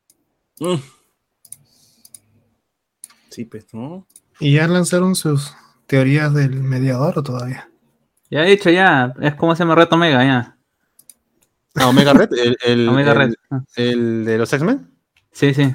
[0.61, 0.77] Mm.
[3.35, 4.07] Sí, pues, ¿no?
[4.39, 5.55] Y ya lanzaron sus
[5.89, 7.69] teorías del mediador o todavía.
[8.31, 10.57] Ya he dicho, ya, es como se llama Reto Omega, ya.
[11.75, 13.35] Ah, Omega Red, el, el- Omega el- Red.
[13.51, 14.89] Ah, el de los X-Men.
[15.33, 15.75] Sí, sí.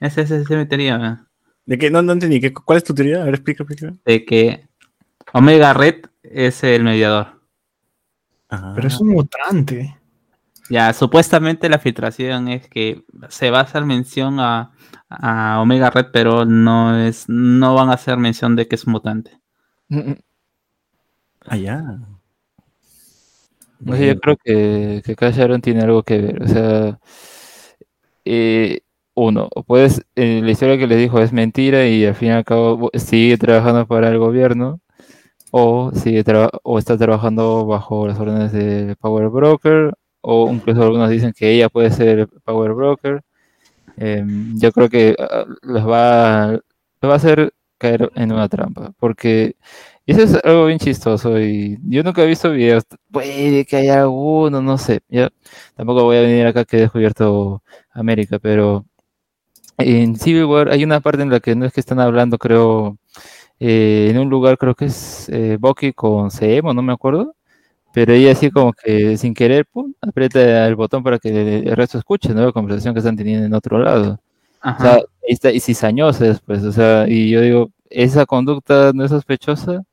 [0.00, 1.18] Ese, ese, ese metería, ¿verdad?
[1.66, 1.90] ¿De qué?
[1.90, 2.40] No, no entendí.
[2.40, 3.20] ¿Qué, ¿Cuál es tu teoría?
[3.20, 3.94] A ver, explica, explica.
[4.04, 4.66] de que
[5.34, 7.42] Omega Red es el mediador.
[8.48, 8.72] Ajá.
[8.74, 9.98] Pero es un mutante.
[10.70, 14.72] Ya, supuestamente la filtración es que se va a hacer mención a,
[15.08, 19.40] a Omega Red, pero no es, no van a hacer mención de que es mutante.
[21.46, 21.98] Allá.
[23.80, 26.42] No sé, yo creo que, que Cash Aaron tiene algo que ver.
[26.42, 26.98] O sea,
[28.24, 28.80] eh,
[29.14, 32.32] uno, o puedes, eh, la historia que les dijo es mentira y al fin y
[32.32, 34.80] al cabo bo- sigue trabajando para el gobierno,
[35.52, 36.24] o, sigue
[36.64, 39.94] o está trabajando bajo las órdenes del Power Broker,
[40.26, 43.22] o incluso algunos dicen que ella puede ser Power Broker.
[43.96, 48.92] Em, yo creo que ah, los va, los va a hacer caer en una trampa,
[48.98, 49.56] porque
[50.06, 54.62] eso es algo bien chistoso y yo nunca he visto videos, puede que haya alguno,
[54.62, 55.30] no sé, ya
[55.76, 58.86] tampoco voy a venir acá que he descubierto América, pero
[59.78, 62.98] en Civil War hay una parte en la que no es que están hablando, creo,
[63.60, 67.34] eh, en un lugar creo que es eh, Bucky con Zemo, no me acuerdo,
[67.94, 71.98] pero ella así como que sin querer, pum, aprieta el botón para que el resto
[71.98, 72.44] escuche, ¿no?
[72.44, 74.14] La conversación que están teniendo en otro lado.
[74.14, 74.18] O
[74.60, 74.82] Ajá.
[74.82, 79.10] sea, ahí está, y cizañosa después, o sea, y yo digo, esa conducta no es
[79.10, 79.84] sospechosa,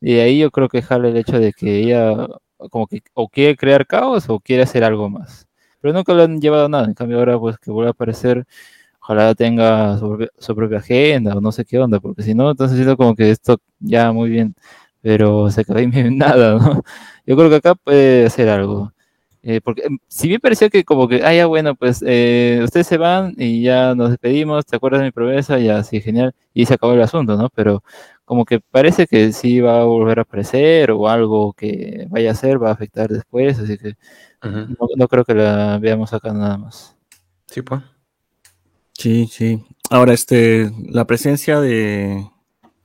[0.00, 2.28] y ahí yo creo que jala el hecho de que ella
[2.70, 5.46] como que o quiere crear caos o quiere hacer algo más.
[5.80, 6.86] pero nunca lo han llevado nada.
[6.86, 8.46] En cambio, ahora, pues que vuelva a aparecer,
[9.00, 12.96] ojalá tenga su, propia agenda o no sé qué onda, porque si no, entonces siento
[12.96, 14.54] como que esto ya muy bien,
[15.02, 16.82] pero se quedó en nada, ¿no?
[17.26, 18.92] Yo creo que acá puede hacer algo.
[19.42, 22.86] Eh, porque em, si bien parecía que como que, ah, ya bueno, pues eh, ustedes
[22.88, 25.58] se van y ya nos despedimos, ¿te acuerdas de mi promesa?
[25.60, 26.34] Ya, sí, genial.
[26.52, 27.48] Y se acabó el asunto, ¿no?
[27.50, 27.84] Pero
[28.24, 32.32] como que parece que sí va a volver a aparecer o algo que vaya a
[32.32, 33.94] hacer va a afectar después, así que
[34.96, 36.96] no, creo que la veamos acá nada más.
[37.46, 37.82] Sí, pues.
[38.94, 39.64] Sí, sí.
[39.90, 42.28] Ahora, este, la presencia de,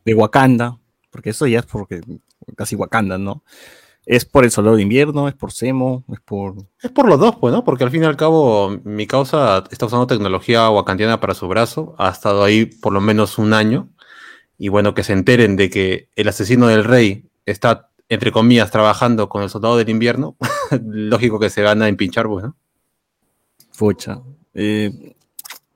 [0.05, 0.77] de Wakanda,
[1.09, 2.01] porque eso ya es porque
[2.55, 3.43] casi Wakanda, ¿no?
[4.05, 5.27] ¿Es por el soldado de invierno?
[5.27, 6.03] ¿Es por Semo?
[6.11, 6.55] ¿Es por...?
[6.81, 7.63] Es por los dos, pues, ¿no?
[7.63, 11.95] Porque al fin y al cabo mi causa está usando tecnología wakandiana para su brazo.
[11.99, 13.89] Ha estado ahí por lo menos un año.
[14.57, 19.29] Y bueno, que se enteren de que el asesino del rey está, entre comillas, trabajando
[19.29, 20.35] con el soldado del invierno.
[20.83, 22.55] Lógico que se van a empinchar, pues, ¿no?
[23.71, 24.19] Fucha.
[24.53, 25.15] Eh,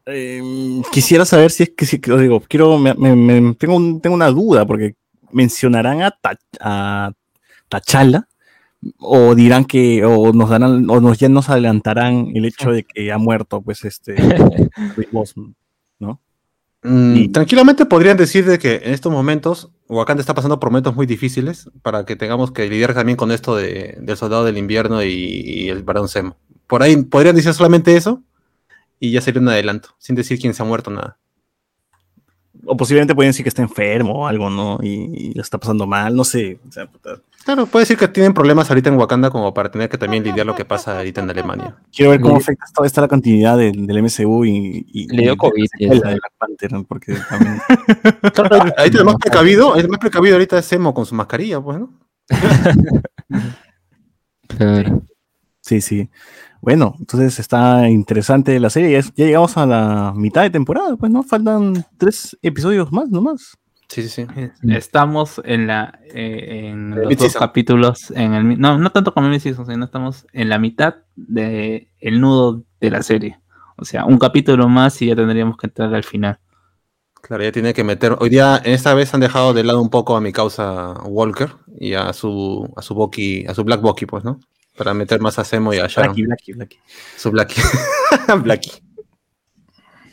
[0.05, 2.79] em, quisiera saber si es que, si, digo, quiero,
[3.57, 4.95] tengo, tengo una duda, porque
[5.31, 6.17] mencionarán a,
[6.59, 7.11] a
[7.69, 8.27] tachala
[8.99, 13.11] o dirán que o nos darán o nos ya nos adelantarán el hecho de que
[13.11, 14.15] ha muerto pues este
[15.99, 16.21] ¿no?
[16.83, 21.07] Mm, tranquilamente podrían decir de que en estos momentos Wakanda está pasando por momentos muy
[21.07, 25.69] difíciles para que tengamos que lidiar también con esto de, del soldado del invierno y,
[25.69, 26.37] el barón Zemo.
[26.67, 28.21] Por ahí podrían decir solamente eso
[28.99, 31.17] y ya sería un adelanto, sin decir quién se ha muerto nada
[32.65, 34.79] o posiblemente pueden decir que está enfermo o algo, ¿no?
[34.81, 36.59] Y, lo está pasando mal, no sé.
[37.45, 40.45] Claro, puede decir que tienen problemas ahorita en Wakanda como para tener que también lidiar
[40.45, 41.77] lo que pasa ahorita en Alemania.
[41.95, 45.67] Quiero ver cómo afecta toda esta la continuidad del, MCU y, y Le dio COVID.
[45.79, 47.61] Y de Black Panther, porque también...
[48.33, 51.79] claro, ahí el más precavido, el más precavido ahorita es Emo con su mascarilla, pues,
[51.79, 51.93] ¿no?
[54.47, 55.03] claro.
[55.61, 56.09] Sí, sí.
[56.61, 59.01] Bueno, entonces está interesante la serie.
[59.01, 61.21] Ya, llegamos a la mitad de temporada, pues, ¿no?
[61.21, 63.57] Faltan tres episodios más, nomás.
[63.87, 64.25] Sí, sí, sí.
[64.69, 69.39] Estamos en la eh, en los dos capítulos, en el no, no tanto como el
[69.39, 73.39] sino estamos en la mitad del el nudo de la serie.
[73.77, 76.39] O sea, un capítulo más y ya tendríamos que entrar al final.
[77.21, 78.15] Claro, ya tiene que meter.
[78.19, 81.93] Hoy día, esta vez han dejado de lado un poco a mi causa Walker y
[81.93, 84.39] a su a su Bucky, a su Black Bucky, pues, ¿no?
[84.77, 86.13] Para meter más a Semo y a Sharon.
[86.13, 86.77] Blacky, Blacky, Blacky.
[87.17, 87.61] Su Blacky.
[88.43, 88.84] Blacky.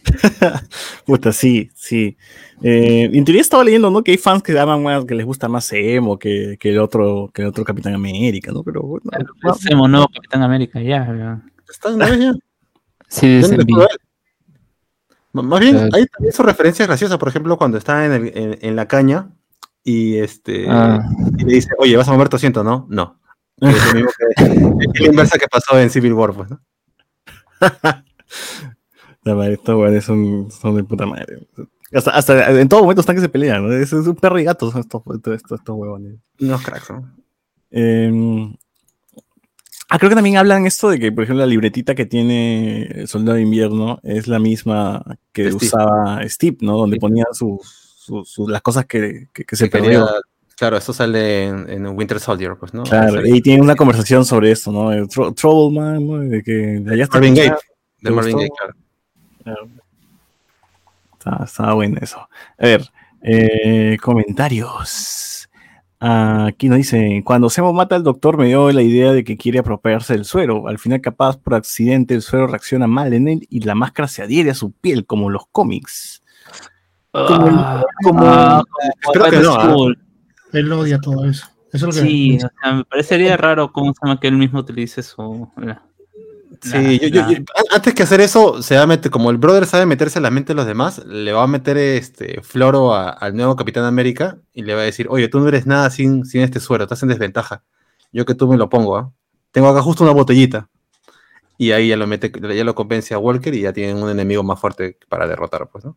[1.06, 2.16] Puta, sí, sí.
[2.62, 4.02] Eh, en teoría estaba leyendo, ¿no?
[4.02, 7.30] Que hay fans que aman más, que les gusta más Semo que, que el otro,
[7.32, 8.62] que el otro Capitán América, ¿no?
[8.62, 9.10] Pero bueno.
[9.58, 11.42] Semo no, Capitán América, ya.
[11.68, 12.34] ¿Está una vez ya?
[13.08, 13.56] Sí, sí.
[15.34, 18.88] Más bien, hay también su referencia graciosa, por ejemplo, cuando está en, el, en, la
[18.88, 19.30] caña
[19.84, 21.00] y este ah.
[21.36, 22.86] y le dice, oye, vas a mover tu asiento, ¿no?
[22.88, 23.20] No.
[23.60, 24.10] Es lo mismo
[24.94, 26.60] que, inversa que pasó en Civil War, pues, ¿no?
[29.24, 31.46] Estos güeyes son, son de puta madre.
[31.92, 33.72] Hasta, hasta, en todo momento están que se pelean, ¿no?
[33.72, 36.14] Es, un perro y gato son estos, estos, estos huevones.
[36.40, 37.14] Unos cracks, ¿no?
[37.70, 38.10] Eh,
[39.88, 43.08] ah, creo que también hablan esto de que, por ejemplo, la libretita que tiene el
[43.08, 46.78] Soldado de Invierno es la misma que usaba Steve, ¿no?
[46.78, 47.60] Donde ponía sus,
[48.24, 50.08] sus, las cosas que, que, que se perdió.
[50.56, 52.84] Claro, esto sale en, Winter Soldier, pues, ¿no?
[52.84, 54.90] Claro, y tiene una conversación sobre esto, ¿no?
[55.34, 56.18] Trouble Man, ¿no?
[56.20, 57.18] De que allá está.
[57.18, 57.54] Marvin Gaye.
[58.00, 58.74] De Marvin Gaye, claro.
[61.44, 62.18] Está, bueno eso.
[62.18, 62.28] A
[62.58, 62.88] ver,
[63.22, 65.48] eh, comentarios.
[66.04, 69.60] Aquí nos dice, cuando Semo mata al doctor me dio la idea de que quiere
[69.60, 70.66] apropiarse del suero.
[70.66, 74.22] Al final, capaz por accidente, el suero reacciona mal en él y la máscara se
[74.22, 76.20] adhiere a su piel, como los cómics.
[77.12, 78.64] Como, ah, como, ah,
[79.30, 79.88] que no.
[80.52, 81.46] Él odia todo eso.
[81.72, 84.36] eso es lo que sí, o sea, me parecería raro cómo se llama que él
[84.36, 85.48] mismo utilice su.
[86.62, 87.24] Sí, yo, yo,
[87.70, 90.30] antes que hacer eso, se va a meter, como el brother sabe meterse en la
[90.30, 94.62] mente de los demás, le va a meter este floro al nuevo Capitán América y
[94.62, 97.08] le va a decir, oye, tú no eres nada sin, sin este suero, estás en
[97.08, 97.64] desventaja.
[98.12, 99.12] Yo que tú me lo pongo, ¿ah?
[99.50, 100.68] Tengo acá justo una botellita.
[101.58, 104.42] Y ahí ya lo mete, ya lo convence a Walker y ya tienen un enemigo
[104.42, 105.96] más fuerte para derrotar, pues, ¿no?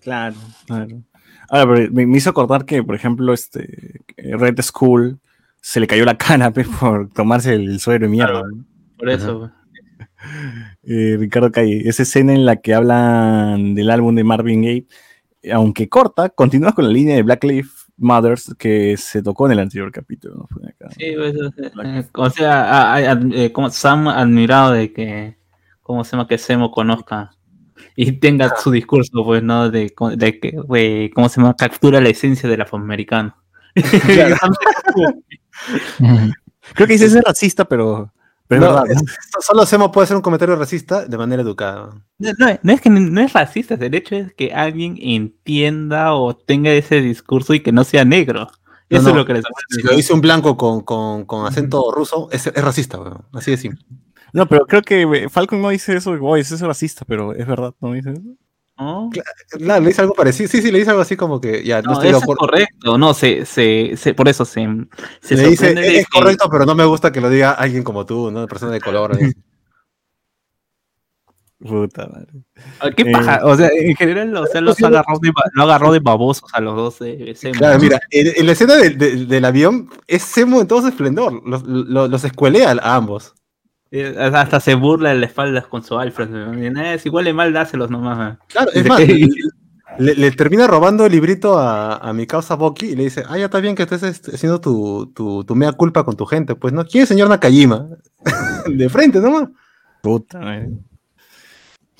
[0.00, 1.02] Claro, claro.
[1.50, 5.18] Ahora, me, hizo acordar que, por ejemplo, este Red School
[5.60, 8.42] se le cayó la cana por tomarse el suero de mierda.
[9.00, 9.50] Por eso.
[10.82, 14.86] Eh, Ricardo Calle, esa escena en la que hablan del álbum de Marvin Gaye,
[15.50, 19.60] aunque corta, continúa con la línea de Black Leaf Mothers que se tocó en el
[19.60, 20.46] anterior capítulo.
[20.98, 25.38] Sí, pues, eh, o sea, eh, como Sam admirado de que,
[25.80, 26.28] ¿cómo se llama?
[26.28, 27.30] Que Semo conozca
[27.96, 29.70] y tenga su discurso, pues, ¿no?
[29.70, 31.56] De, de que, güey, ¿cómo se llama?
[31.56, 33.34] Captura la esencia del afroamericano.
[36.74, 38.12] Creo que dice ser racista, pero,
[38.50, 38.82] Pero
[39.40, 41.90] solo Semo puede hacer un comentario racista de manera educada.
[42.18, 42.30] No,
[42.62, 47.00] no, es que no es racista, el hecho es que alguien entienda o tenga ese
[47.00, 48.50] discurso y que no sea negro.
[48.88, 52.28] Eso es lo que les Si lo dice un blanco con, con, con acento ruso,
[52.32, 52.98] es, es racista,
[53.32, 53.86] así de simple.
[54.32, 57.92] No, pero creo que Falcon no dice eso, eso es racista, pero es verdad, ¿no
[57.92, 58.22] dice eso?
[59.50, 60.48] Claro, le dice algo parecido.
[60.48, 62.44] Sí, sí, le dice algo así como que ya no, estoy de acuerdo.
[62.44, 64.66] Es correcto, no, se, se, se, por eso se.
[65.20, 68.30] se le dice, es, correcto, pero no me gusta que lo diga alguien como tú,
[68.30, 68.46] ¿no?
[68.46, 69.18] Persona de color.
[71.58, 72.42] Puta madre.
[72.80, 73.40] Ah, ¿Qué eh, paja?
[73.44, 76.74] O sea, en general, o sea, los agarró de, lo agarró de babosos a los
[76.74, 76.96] dos.
[77.02, 81.46] Eh, claro, mira, en, la escena del, del avión es Semo en todo su esplendor.
[81.46, 83.34] Los, los, los escuelea a ambos.
[83.92, 86.28] Eh, hasta se burla de la espalda con su Alfred.
[86.76, 88.38] Es igual de mal dáselos nomás.
[88.48, 89.00] Claro, es más,
[89.98, 93.46] le, termina robando el librito a, a, mi causa Boki y le dice, ah, ya
[93.46, 96.54] está bien que estés haciendo tu, tu, tu, mea culpa con tu gente.
[96.54, 97.88] Pues no, ¿quién es señor Nakajima?
[98.66, 99.48] de frente nomás.
[100.02, 100.40] Puta,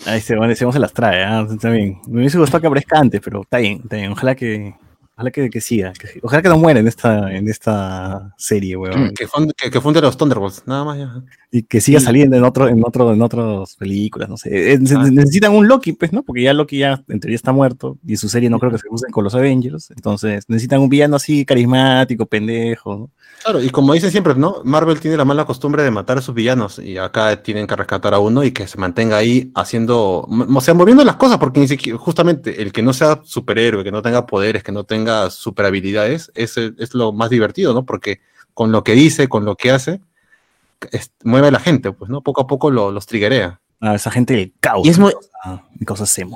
[0.07, 1.47] Ahí se, bueno, se las trae, ¿eh?
[1.51, 2.01] está bien.
[2.09, 4.13] Me hubiese gustado que aparezca antes, pero está bien, está bien.
[4.13, 4.75] Ojalá que,
[5.21, 5.93] Ojalá que, siga.
[6.23, 9.09] ojalá que no muera en esta, en esta serie, weón.
[9.09, 11.23] Mm, que, funde, que, los Thunderbolts, nada más ya.
[11.51, 14.73] Y que siga saliendo en otro, en otro, en otras películas, no sé.
[14.73, 15.05] Eh, ah.
[15.11, 16.23] Necesitan un Loki, pues, ¿no?
[16.23, 17.99] Porque ya Loki ya en teoría está muerto.
[18.07, 19.91] Y su serie no creo que se usen con los Avengers.
[19.91, 23.11] Entonces, necesitan un villano así carismático, pendejo, ¿no?
[23.43, 24.61] Claro, y como dicen siempre, ¿no?
[24.65, 28.13] Marvel tiene la mala costumbre de matar a sus villanos y acá tienen que rescatar
[28.13, 31.67] a uno y que se mantenga ahí haciendo, o sea, moviendo las cosas, porque ni
[31.67, 35.67] siquiera, justamente el que no sea superhéroe, que no tenga poderes, que no tenga super
[35.67, 37.85] habilidades, es, es lo más divertido, ¿no?
[37.85, 38.21] Porque
[38.55, 40.01] con lo que dice, con lo que hace,
[41.25, 42.23] mueve a la gente, pues, ¿no?
[42.23, 43.61] Poco a poco los triguea.
[43.81, 44.87] A esa gente del caos.
[44.87, 45.13] Y es muy,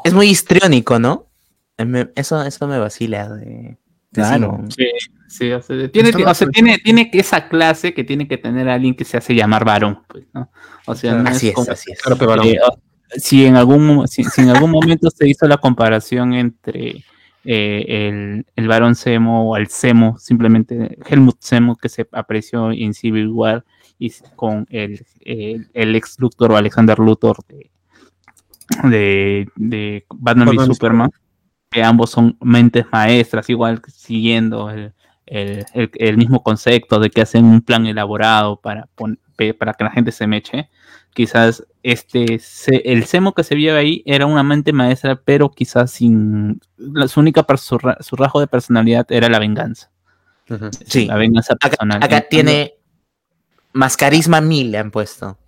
[0.04, 1.26] Es muy histriónico, ¿no?
[2.14, 3.76] Eso, eso me vacila de...
[4.12, 4.64] Claro.
[4.68, 4.86] Sí,
[5.28, 8.94] sí, o sea, tiene, o sea, tiene, tiene esa clase que tiene que tener alguien
[8.94, 10.50] que se hace llamar varón, pues, ¿no?
[10.86, 11.98] O sea, no así es, así es.
[13.16, 17.04] si en algún si, en algún momento se hizo la comparación entre
[17.44, 22.94] eh, el, el varón Semo o el Semo, simplemente Helmut Semo que se apreció en
[22.94, 23.64] Civil War
[23.98, 27.70] y con el, el, ex Luthor o Alexander Luthor de,
[28.84, 31.10] de, de Batman, y Superman
[31.74, 37.84] que ambos son mentes maestras, igual siguiendo el, mismo concepto de que hacen un plan
[37.86, 38.88] elaborado para,
[39.58, 40.70] para que la gente se meche.
[41.14, 46.60] Quizás este el Semo que se vio ahí era una mente maestra, pero quizás sin
[47.06, 49.90] su única su, rasgo de personalidad era la venganza.
[50.86, 52.02] Sí, la venganza personal.
[52.02, 52.74] Acá, tiene
[53.72, 55.38] más carisma mil le han puesto.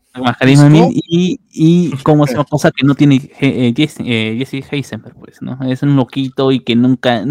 [0.93, 5.59] Y, y como es una cosa que no tiene eh, Jesse, eh, Heisenberg, pues, ¿no?
[5.69, 7.23] Es un loquito y que nunca,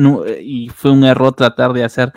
[0.42, 2.12] y fue un error tratar de hacer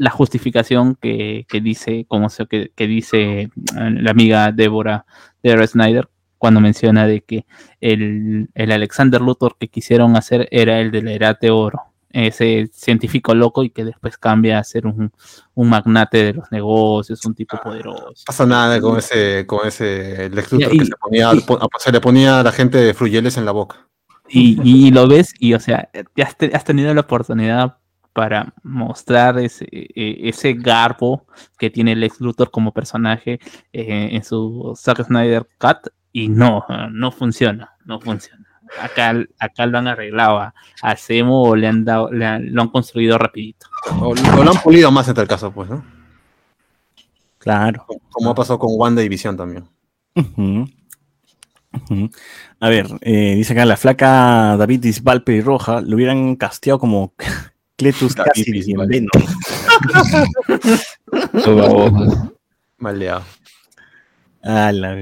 [0.00, 5.04] la justificación que, dice, como se, que, dice eh, la amiga Débora
[5.42, 7.46] de Snyder cuando menciona de que
[7.80, 12.68] el, el Alexander Luthor que quisieron hacer era el de la edad de oro ese
[12.72, 15.12] científico loco y que después cambia a ser un,
[15.54, 18.24] magnate de los negocios, un tipo poderoso.
[18.26, 21.30] pasa nada con ese, con ese Lex que se, ponía,
[21.78, 23.86] se le ponía a la gente de fruyeles en la boca.
[24.32, 25.90] Y, lo ves, y o sea,
[26.22, 27.78] has, has tenido la oportunidad
[28.20, 31.24] para mostrar ese, e, ese garbo
[31.58, 33.40] que tiene Lex Luthor como personaje
[33.72, 38.46] eh, en su Zack Snyder Cut y no, no funciona, no funciona
[38.78, 40.96] acá, acá lo han arreglado a, a
[41.30, 43.68] o le han dado, lo han construido rapidito.
[43.98, 45.82] O, lo han pulido más en tal caso, pues, ¿no?
[47.38, 47.86] Claro.
[48.10, 49.64] Como ha pasado con Wanda y Visión también.
[52.60, 57.14] A ver, eh, dice acá la flaca David Disvalpe y Roja lo hubieran casteado como
[57.80, 59.10] Cletus Cassidy en Venom.
[62.76, 63.22] Maleado.
[64.42, 64.96] Ah, la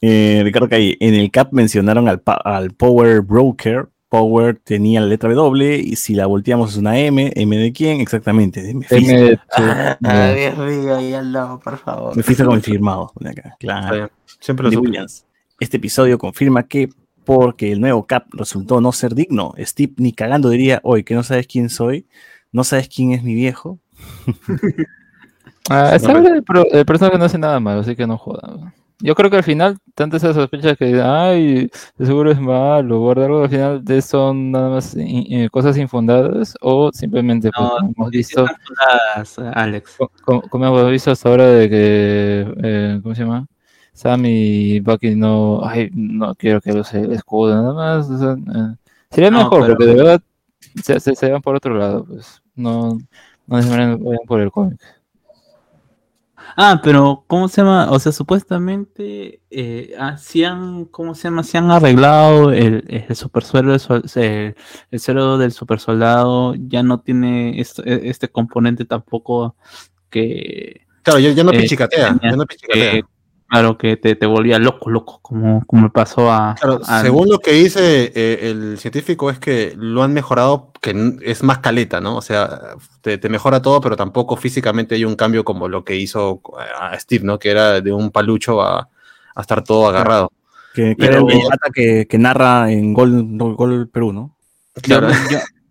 [0.00, 3.88] eh, Ricardo Calle, en el CAP mencionaron al, al, Power Broker.
[4.08, 7.32] Power tenía la letra W y si la volteamos es una M.
[7.34, 8.00] ¿M de quién?
[8.00, 8.60] Exactamente.
[8.60, 12.16] De M de ah, Dios mío, ahí al lado, por favor.
[12.16, 13.12] Mephisto confirmado.
[13.20, 13.56] De acá.
[13.60, 14.10] Claro.
[14.40, 15.24] Siempre lo Williams.
[15.60, 16.88] Este episodio confirma que
[17.26, 21.24] porque el nuevo Cap resultó no ser digno, Steve ni cagando diría, hoy que no
[21.24, 22.06] sabes quién soy,
[22.52, 23.78] no sabes quién es mi viejo.
[25.68, 28.72] ah, esa el, el personaje no hace nada malo, así que no joda.
[29.00, 31.68] Yo creo que al final, tanto esas sospechas que, ay,
[31.98, 36.90] seguro es malo, o algo, al final de son nada más eh, cosas infundadas, o
[36.92, 38.46] simplemente, pues, como hemos visto,
[39.52, 39.98] Alex.
[40.24, 43.46] Como, hemos visto hasta ahora de que, eh, ¿cómo se llama?
[43.96, 48.10] Sam y Bucky no, ay, no quiero que los escudo, nada más.
[48.10, 48.76] Eh,
[49.10, 50.22] sería mejor, porque de verdad
[50.84, 52.98] se, se, van por otro lado, pues, no,
[53.46, 54.78] no se vayan por el cómic.
[56.58, 57.90] Ah, pero ¿cómo se llama?
[57.90, 61.42] O sea, supuestamente eh, hacían, ¿cómo se llama?
[61.42, 64.56] Se han arreglado el, el super suelo, el,
[64.90, 69.56] el suelo del super soldado ya no tiene este, este componente tampoco
[70.10, 70.82] que...
[71.02, 73.02] Claro, ya, no eh, pichicatea, ya no pichicatea.
[73.48, 76.56] Claro, que te, te, volvía loco, loco, como, como pasó a,
[77.00, 81.58] Según lo que dice eh, el científico es que lo han mejorado, que es más
[81.58, 82.16] caleta, ¿no?
[82.16, 86.40] O sea, te, mejora todo, pero tampoco físicamente hay un cambio como lo que hizo
[86.58, 87.38] eh, a Steve, ¿no?
[87.38, 88.88] Que era de un palucho a,
[89.38, 90.32] estar todo agarrado.
[90.74, 91.26] Que, era el
[91.72, 94.36] que, que, narra en Gol, Gol Perú, ¿no?
[94.82, 95.08] Claro.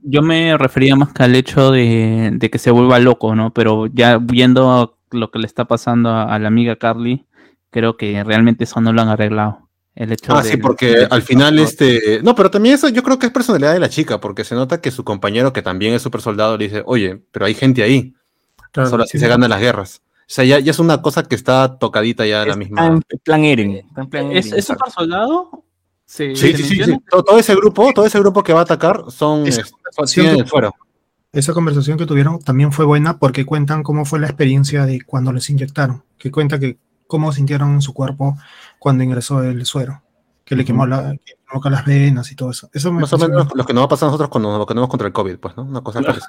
[0.01, 3.53] Yo, me refería más que al hecho de, de, que se vuelva loco, ¿no?
[3.53, 7.25] Pero ya viendo lo que le está pasando a la amiga Carly
[7.69, 9.69] creo que realmente eso no lo han arreglado.
[9.95, 12.19] El hecho ah, sí, porque al final este...
[12.21, 14.81] No, pero también eso yo creo que es personalidad de la chica, porque se nota
[14.81, 18.13] que su compañero, que también es super soldado, le dice, oye, pero hay gente ahí.
[18.73, 20.01] Solo así se ganan las guerras.
[20.03, 22.87] O sea, ya, ya, es una cosa que está tocadita ya la misma.
[22.87, 23.83] En plan Eren.
[24.31, 25.63] ¿Es, super soldado?
[26.05, 29.63] Sí, sí, sí, Todo, ese grupo, todo ese grupo que va a atacar son, esa,
[31.31, 35.31] esa conversación que tuvieron también fue buena porque cuentan cómo fue la experiencia de cuando
[35.31, 36.03] les inyectaron.
[36.17, 38.37] Que cuenta que cómo sintieron en su cuerpo
[38.79, 40.03] cuando ingresó el suero,
[40.43, 42.69] que le quemó, la, que las venas y todo eso.
[42.73, 44.89] eso Más o menos lo que nos va a pasar a nosotros cuando nos vacunamos
[44.89, 45.63] contra el COVID, pues, ¿no?
[45.63, 46.19] Una cosa claro.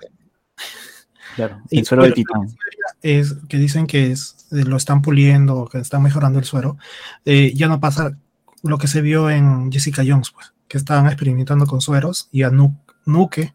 [1.35, 2.49] Claro, el suero de titán.
[3.03, 6.79] Es que dicen que es, eh, lo están puliendo, que están mejorando el suero.
[7.27, 8.17] Eh, ya no pasa
[8.63, 12.51] lo que se vio en Jessica Jones, pues, que estaban experimentando con sueros y a
[12.51, 13.55] Nuke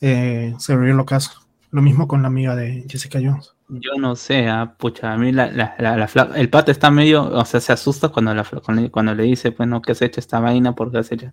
[0.00, 1.30] eh, se abrió el caso.
[1.70, 3.53] Lo mismo con la amiga de Jessica Jones.
[3.68, 7.44] Yo no sé, ah, pucha, a mí la, la, la, el pato está medio, o
[7.46, 8.44] sea, se asusta cuando, la,
[8.90, 11.32] cuando le dice, pues no, que has hecho esta vaina, porque has hecho,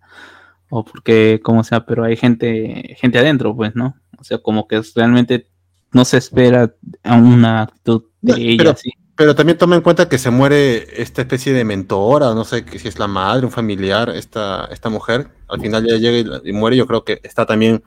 [0.70, 3.96] o porque, como sea, pero hay gente, gente adentro, pues, ¿no?
[4.18, 5.50] O sea, como que realmente
[5.92, 6.74] no se espera
[7.04, 8.76] a una actitud de ella pero.
[9.14, 12.88] Pero también toma en cuenta que se muere esta especie de mentora, no sé si
[12.88, 16.78] es la madre, un familiar, esta, esta mujer, al final ya llega y, y muere,
[16.78, 17.84] yo creo que está también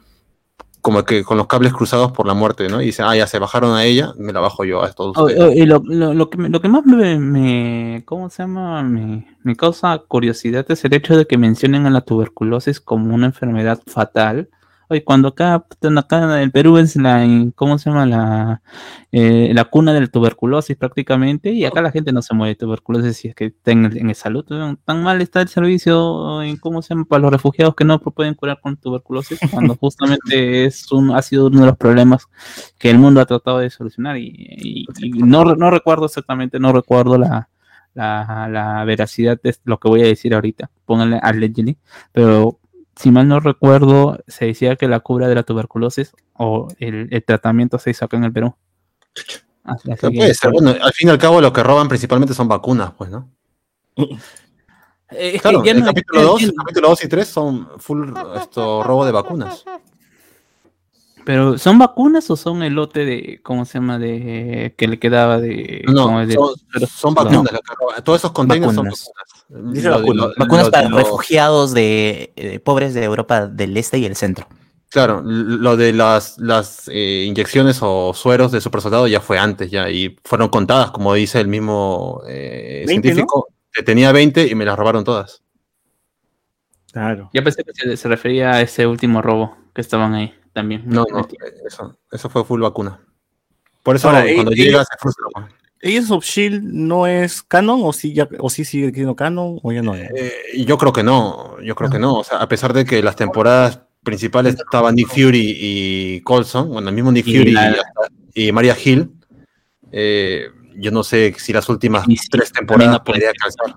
[0.84, 2.82] como que con los cables cruzados por la muerte, ¿no?
[2.82, 5.22] Y dice, ah, ya se bajaron a ella, me la bajo yo a todos oh,
[5.24, 8.82] oh, y lo, lo, que, lo que más me, ¿cómo se llama?
[8.82, 13.24] Me, me, causa curiosidad es el hecho de que mencionen a la tuberculosis como una
[13.24, 14.50] enfermedad fatal
[14.88, 15.64] Oye, cuando acá,
[15.96, 18.06] acá en el Perú es la, ¿cómo se llama?
[18.06, 18.62] La,
[19.12, 23.16] eh, la cuna del tuberculosis prácticamente, y acá la gente no se muere de tuberculosis
[23.16, 24.44] si es que está en, el salud.
[24.84, 27.06] Tan mal está el servicio, en, ¿cómo se llama?
[27.06, 31.46] Para los refugiados que no pueden curar con tuberculosis, cuando justamente es un, ha sido
[31.46, 32.26] uno de los problemas
[32.78, 34.18] que el mundo ha tratado de solucionar.
[34.18, 37.48] Y, no, no recuerdo exactamente, no recuerdo la,
[37.94, 40.70] la, la, veracidad de lo que voy a decir ahorita.
[40.84, 41.78] Pónganle allegedly,
[42.12, 42.58] pero
[42.96, 47.78] si mal no recuerdo, se decía que la cura de la tuberculosis o el, tratamiento
[47.78, 48.54] se hizo acá en el Perú.
[50.00, 50.52] puede ser.
[50.52, 53.30] Bueno, al fin y al cabo lo que roban principalmente son vacunas, pues, ¿no?
[55.10, 59.12] Eh, claro, el, capítulo 2, el capítulo 2 y 3 son full esto, robo de
[59.12, 59.64] vacunas.
[61.24, 63.98] Pero ¿son vacunas o son el lote de, ¿cómo se llama?
[63.98, 65.82] de que le quedaba de...
[65.86, 66.08] No,
[66.86, 67.44] son, vacunas.
[68.04, 69.10] Todos esos containers son vacunas.
[69.48, 70.70] Dice vacunas.
[70.70, 74.46] para refugiados de, pobres de Europa del Este y el Centro.
[74.90, 79.90] Claro, lo de las, las eh, inyecciones o sueros de supersoldado ya fue antes ya
[79.90, 83.48] y fueron contadas, como dice el mismo eh, científico.
[83.72, 85.42] Que tenía 20 y me las robaron todas.
[86.92, 87.28] Claro.
[87.34, 90.84] Ya pensé que se, refería a ese último robo que estaban ahí también.
[90.86, 91.26] No, no,
[91.66, 93.00] eso, eso fue full vacuna.
[93.82, 95.26] Por eso cuando llega se frustra.
[95.84, 99.70] ¿Agents of Shield no es canon o sí, ya, o sí sigue siendo canon o
[99.70, 99.94] ya no?
[99.94, 100.32] Eh,
[100.66, 102.14] yo creo que no, yo creo que no.
[102.14, 106.88] O sea, a pesar de que las temporadas principales estaban Nick Fury y Colson, bueno,
[106.88, 107.54] el mismo Nick Fury
[108.32, 109.10] y, Maria Hill,
[109.92, 113.76] eh, yo no sé si las últimas tres temporadas podría alcanzar.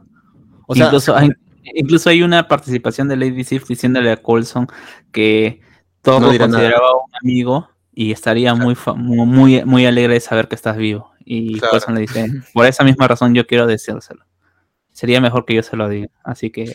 [0.66, 1.30] O sea, incluso, hay,
[1.76, 4.68] incluso hay una participación de Lady Sif diciéndole a Colson
[5.12, 5.60] que
[6.02, 10.78] todo lo consideraba un amigo y estaría muy, muy, muy alegre de saber que estás
[10.78, 11.17] vivo.
[11.30, 14.24] Y Colson le dice, por esa misma razón yo quiero decírselo.
[14.94, 16.08] Sería mejor que yo se lo diga.
[16.24, 16.72] Así que...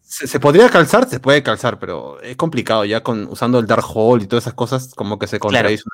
[0.00, 4.24] se, podría calzar, se puede calzar, pero es complicado ya con usando el Dark Hole
[4.24, 5.84] y todas esas cosas, como que se contradice.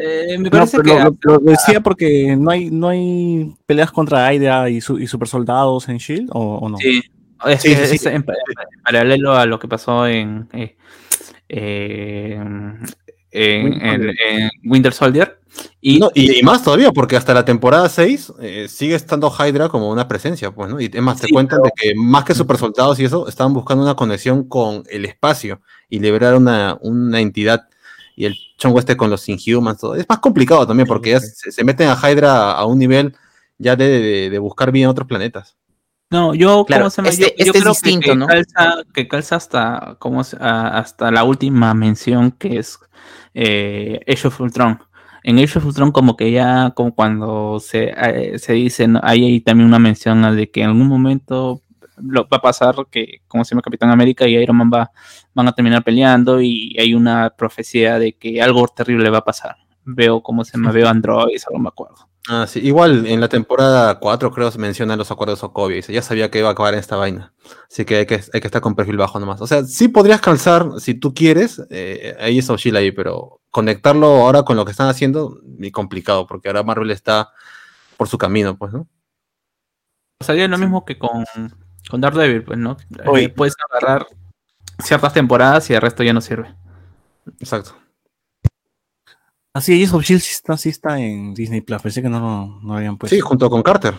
[0.00, 4.76] Eh, me parece que lo, decía porque no hay no hay peleas contra Hydra y,
[4.76, 6.78] y super soldados en Shield o, no.
[6.78, 7.02] Sí,
[7.44, 8.24] es, En,
[8.84, 10.76] paralelo a lo que pasó en, eh,
[11.48, 12.40] eh,
[13.32, 14.12] en,
[14.64, 15.38] Winter Soldier.
[15.80, 20.08] Y, y, más todavía, porque hasta la temporada 6 eh, sigue estando Hydra como una
[20.08, 20.80] presencia, pues, ¿no?
[20.80, 23.94] Y además te cuentan de que más que super soldados y eso, estaban buscando una
[23.94, 25.60] conexión con el espacio
[25.90, 27.68] y liberar una, una entidad
[28.16, 29.94] y el chongo este con los Inhumans, todo.
[29.94, 33.14] Es más complicado también porque ya se, meten a Hydra a un nivel
[33.58, 35.56] ya de, buscar bien otros planetas.
[36.10, 38.26] No, yo, claro, se este, yo, este creo que, ¿no?
[38.26, 42.78] calza, que calza hasta, como, hasta la última mención que es
[43.34, 44.78] eh, Age of Ultron.
[45.24, 49.40] En Age of Ultron como que ya, como cuando se, eh, se dice, hay ahí
[49.40, 51.62] también una mención de que en algún momento
[51.96, 54.90] lo, va a pasar que, como se llama Capitán América y Iron Man va,
[55.34, 59.56] van a terminar peleando y hay una profecía de que algo terrible va a pasar.
[59.84, 62.08] Veo cómo se me veo Android, algo me acuerdo.
[62.28, 66.02] Ah, sí, igual en la temporada 4 creo se mencionan los acuerdos Sokovia y ya
[66.02, 67.34] sabía que iba a acabar en esta vaina.
[67.68, 69.40] Así que hay que, hay que estar con perfil bajo nomás.
[69.40, 74.06] O sea, sí podrías calzar si tú quieres, eh, ahí es Oshila ahí, pero conectarlo
[74.06, 77.32] ahora con lo que están haciendo, muy complicado, porque ahora Marvel está
[77.96, 78.86] por su camino, pues, ¿no?
[80.20, 81.24] Sería lo mismo que con,
[81.90, 82.76] con Daredevil, pues, ¿no?
[83.04, 83.24] Hoy.
[83.24, 84.06] Eh, puedes agarrar
[84.78, 86.54] ciertas temporadas y el resto ya no sirve.
[87.40, 87.81] Exacto.
[89.54, 91.82] Así, Agents of Shield sí está, sí está en Disney Plus.
[91.82, 93.14] Pensé que no lo habían puesto.
[93.14, 93.94] Sí, junto con Carter.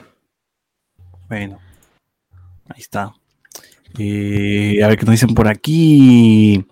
[1.29, 1.59] Bueno,
[2.69, 3.13] ahí está.
[3.99, 6.65] Eh, a ver qué nos dicen por aquí.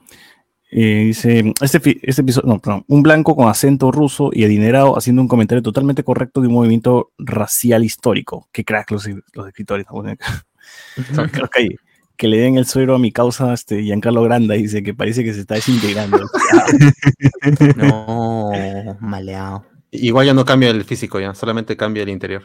[0.71, 5.21] Eh, dice, este, este episodio, no, perdón, un blanco con acento ruso y adinerado haciendo
[5.21, 8.47] un comentario totalmente correcto de un movimiento racial histórico.
[8.51, 9.86] Qué crack los, los escritores.
[9.86, 11.75] Creo que,
[12.22, 15.34] que, le den el suero a mi causa este, Giancarlo Granda dice que parece que
[15.34, 16.19] se está desintegrando.
[17.76, 18.51] no,
[18.99, 19.65] maleado.
[19.89, 22.43] Igual ya no cambia el físico ya, solamente cambia el interior.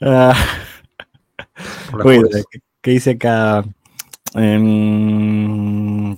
[0.00, 0.34] Ah.
[2.80, 3.64] ¿qué, dice acá?
[4.34, 6.16] Um,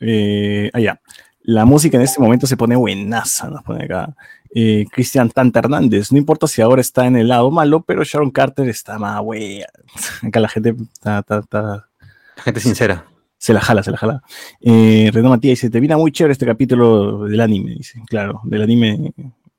[0.00, 1.00] eh, allá.
[1.00, 1.12] Ah,
[1.44, 4.14] la música en este momento se pone buenaza, nos pone acá.
[4.54, 8.30] Eh, Cristian Tanta Hernández, no importa si ahora está en el lado malo, pero Sharon
[8.30, 9.66] Carter está más wea.
[10.22, 11.88] Acá la gente está,
[12.36, 13.06] gente sincera.
[13.38, 14.22] Se la jala, se la jala.
[14.60, 18.62] Eh, Renato Matías dice, te viene muy chévere este capítulo del anime, dice, claro, del
[18.62, 19.12] anime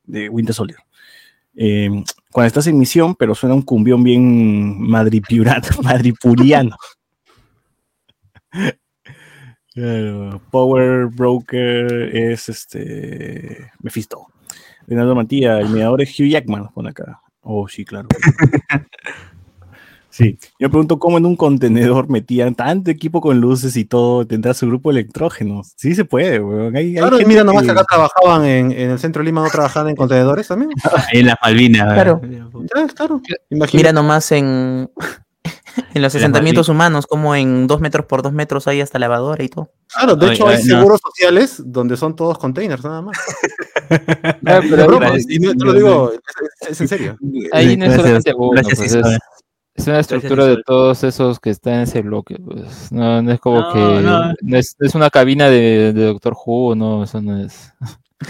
[0.05, 0.79] de Winter Soldier.
[1.55, 1.89] Eh,
[2.31, 6.77] cuando estás en misión, pero suena un cumbión bien madripuriano.
[10.51, 14.27] Power Broker es este Mephisto.
[14.87, 17.21] Leonardo Matías, el mediador es Hugh Jackman, pone acá.
[17.41, 18.07] Oh, sí, claro.
[20.13, 24.27] Sí, yo me pregunto cómo en un contenedor metían tanto equipo con luces y todo,
[24.27, 25.63] tendrá su grupo electrógeno.
[25.75, 26.71] Sí se puede, weón.
[26.71, 30.47] claro, y mira, nomás acá trabajaban en, el centro de Lima, no trabajaban en contenedores
[30.47, 30.69] también.
[31.13, 31.93] en las Malvinas.
[31.95, 32.21] Claro.
[32.93, 33.21] claro.
[33.73, 34.87] Mira nomás en,
[35.93, 39.49] en los asentamientos humanos, como en dos metros por dos metros hay hasta lavadora y
[39.49, 39.69] todo.
[39.87, 43.17] Claro, de hecho hay seguros sociales donde son todos containers, nada más.
[44.41, 46.13] no, pero, y no, te lo digo,
[46.61, 47.17] es, en serio.
[47.51, 48.79] Ahí no es solamente uno, pues
[49.75, 52.35] es, una estructura de todos esos que están en ese bloque.
[52.35, 52.91] Pues.
[52.91, 53.79] No, no es como que.
[53.79, 54.57] No.
[54.57, 57.73] es, es, una cabina de, de Doctor Who, no, eso no es.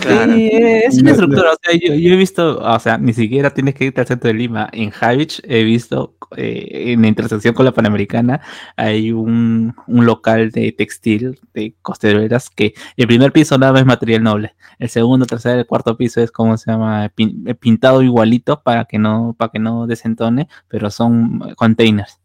[0.02, 1.52] Sí, es una estructura.
[1.52, 4.34] O sea, yo, he visto, o sea, ni siquiera tienes que irte al centro de
[4.34, 4.70] Lima.
[4.72, 8.42] En Javich he visto eh, en la intersección con la Panamericana
[8.76, 13.88] hay un, un, local de textil de costeras que el primer piso nada más es
[13.88, 14.56] material noble.
[14.80, 18.98] El segundo, tercer, el cuarto piso es como se llama eh, pintado igualito para que
[18.98, 22.20] no para que no desentone, pero son containers.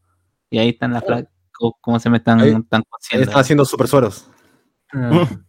[0.51, 2.85] Y ahí están las placas, cómo se me están, están
[3.35, 4.31] haciendo super sueros.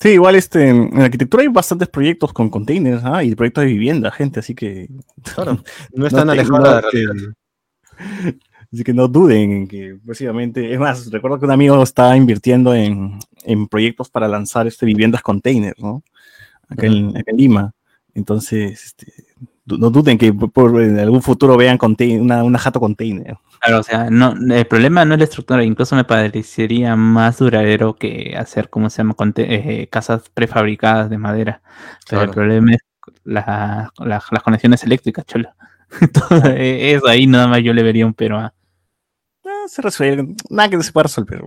[0.00, 3.24] Sí, igual este, en arquitectura hay bastantes proyectos con containers ¿ah?
[3.24, 4.88] y proyectos de vivienda, gente, así que.
[5.34, 6.84] Claro, no están no alejados
[8.70, 12.74] Así que no duden en que, básicamente, es más, recuerdo que un amigo estaba invirtiendo
[12.74, 16.02] en, en proyectos para lanzar este, viviendas containers, ¿no?
[16.68, 17.72] Acá, en, Lima.
[18.14, 19.12] Entonces, este,
[19.64, 21.78] no duden que por, en algún futuro vean
[22.20, 23.38] una, una jato container.
[23.60, 27.96] Claro, o sea, no, el problema no es la estructura, incluso me parecería más duradero
[27.96, 31.62] que hacer, ¿cómo se llama?, eh, casas prefabricadas de madera.
[32.08, 32.80] Pero el problema es
[33.24, 35.50] las conexiones eléctricas, cholo.
[36.56, 38.52] E, eso ahí nada más yo le vería un pero a...
[39.44, 41.42] Ah, se resuelve, nada que se pueda resolver.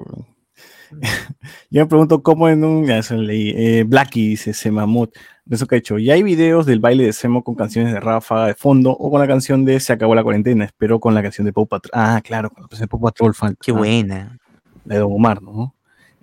[1.70, 2.86] Yo me pregunto cómo en un...
[2.86, 5.16] Ya leí, eh, Blacky dice, se mamut
[5.46, 5.98] de eso que ha hecho.
[5.98, 9.20] Y hay videos del baile de Semo con canciones de Rafa de fondo o con
[9.20, 10.66] la canción de Se acabó la cuarentena.
[10.66, 11.92] Espero con la canción de Pop Patrol.
[11.94, 13.60] Ah, claro, con la canción de Pop Patrol falta.
[13.62, 14.38] Qué buena.
[14.86, 15.76] La de Omar, ¿no?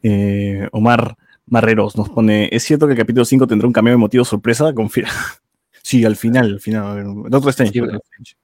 [0.03, 1.17] Eh, Omar
[1.47, 4.73] Marreros nos pone: ¿Es cierto que el capítulo 5 tendrá un cambio de motivo sorpresa?
[4.73, 5.09] Confía.
[5.83, 6.99] sí, al final, al final.
[7.27, 7.65] El otro está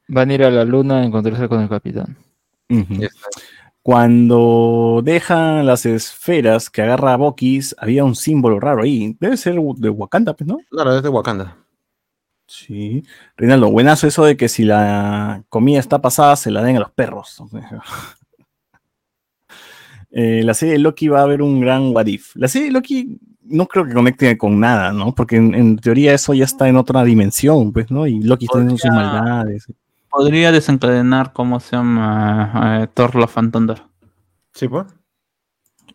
[0.08, 2.16] Van a ir a la luna a encontrarse con el capitán.
[3.84, 9.14] Cuando dejan las esferas que agarra a Bokis, había un símbolo raro ahí.
[9.20, 10.56] Debe ser de Wakanda, pues, ¿no?
[10.70, 11.58] Claro, es de Wakanda.
[12.46, 13.04] Sí.
[13.36, 16.92] Reinaldo, buenazo eso de que si la comida está pasada, se la den a los
[16.92, 17.42] perros.
[20.16, 22.36] Eh, la serie de Loki va a haber un gran what if.
[22.36, 25.12] La serie de Loki no creo que conecte con nada, ¿no?
[25.12, 28.06] Porque en, teoría eso ya está en otra dimensión, pues, ¿no?
[28.06, 29.66] Y Loki está en sus maldades.
[30.14, 32.82] Podría desencadenar, ¿cómo se llama?
[32.82, 33.82] Eh, Thor Love and Thunder.
[34.52, 34.86] Sí, pues.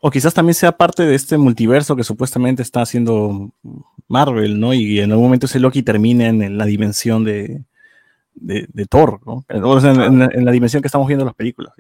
[0.01, 3.51] O quizás también sea parte de este multiverso que supuestamente está haciendo
[4.07, 4.73] Marvel, ¿no?
[4.73, 7.63] Y en algún momento ese Loki termine en la dimensión de,
[8.41, 9.45] de, Thor, ¿no?
[9.63, 11.73] O sea, en, la dimensión que estamos viendo en las películas.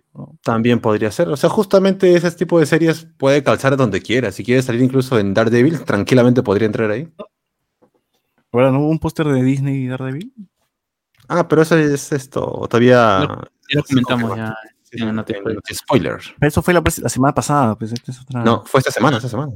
[0.43, 1.29] También podría ser.
[1.29, 4.31] O sea, justamente ese tipo de series puede calzar donde quiera.
[4.31, 7.07] Si quiere salir incluso en Daredevil, tranquilamente podría entrar ahí.
[8.51, 10.33] Ahora, ¿no hubo un póster de Disney y Daredevil?
[11.29, 12.67] Ah, pero eso es esto.
[12.69, 13.21] Todavía.
[13.69, 14.57] ya lo comentamos ya.
[15.71, 16.19] spoiler.
[16.41, 17.75] Eso fue la, semana pasada.
[17.75, 17.93] Pues,
[18.33, 19.53] no, fue esta semana, esta semana.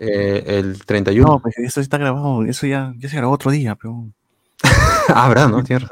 [0.00, 1.26] Eh, el 31.
[1.26, 2.44] No, pues eso está grabado.
[2.44, 4.06] Eso ya, ya se grabó otro día, pero.
[5.08, 5.48] ah, ¿verdad?
[5.48, 5.64] ¿no?
[5.64, 5.88] Tierra.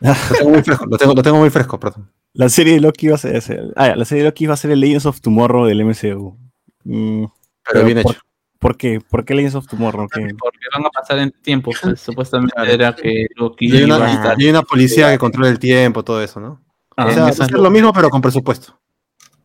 [0.00, 2.10] Lo tengo muy fresco, lo tengo, muy fresco, perdón.
[2.34, 4.70] La serie de Loki va a ser, ah, la serie de Loki va a ser
[4.70, 6.36] el Legends of Tomorrow del MCU.
[6.84, 7.24] Mm,
[7.66, 8.18] pero, bien hecho.
[8.66, 9.00] ¿Por qué?
[9.00, 10.08] ¿Por qué Legends of Tomorrow?
[10.10, 10.34] Porque
[10.74, 11.70] van a pasar en tiempo.
[11.80, 13.68] Pues, supuestamente era que Loki.
[13.68, 16.60] Y hay, una, hay una policía que controla el tiempo, todo eso, ¿no?
[16.96, 18.76] Ah, o sea, es lo mismo, pero con presupuesto.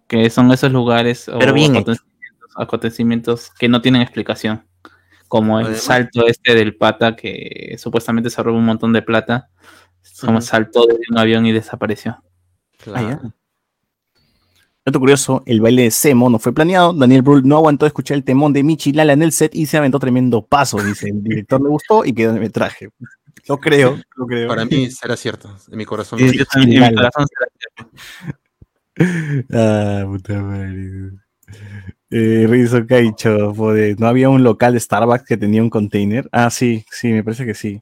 [0.07, 4.65] Que son esos lugares pero bien acontecimientos, acontecimientos que no tienen explicación.
[5.27, 9.51] Como el salto este del pata que supuestamente se roba un montón de plata
[10.19, 12.23] como saltó de un avión y desapareció.
[12.83, 13.33] Claro.
[14.83, 16.91] Dato curioso, el baile de Semo no fue planeado.
[16.93, 19.77] Daniel Brühl no aguantó escuchar el temón de Michi Lala en el set y se
[19.77, 20.81] aventó tremendo paso.
[20.81, 22.89] Dice, el director le gustó y quedó en el metraje.
[23.47, 24.47] Lo creo, lo creo.
[24.47, 25.55] Para mí será cierto.
[25.71, 26.17] En mi corazón.
[26.17, 26.25] Sí,
[26.55, 27.91] en mi corazón será cierto.
[29.53, 31.11] Ah, puta madre.
[32.09, 33.53] Eh, Rizzo Caicho,
[33.97, 36.27] ¿no había un local de Starbucks que tenía un container?
[36.31, 37.81] Ah, sí, sí, me parece que sí.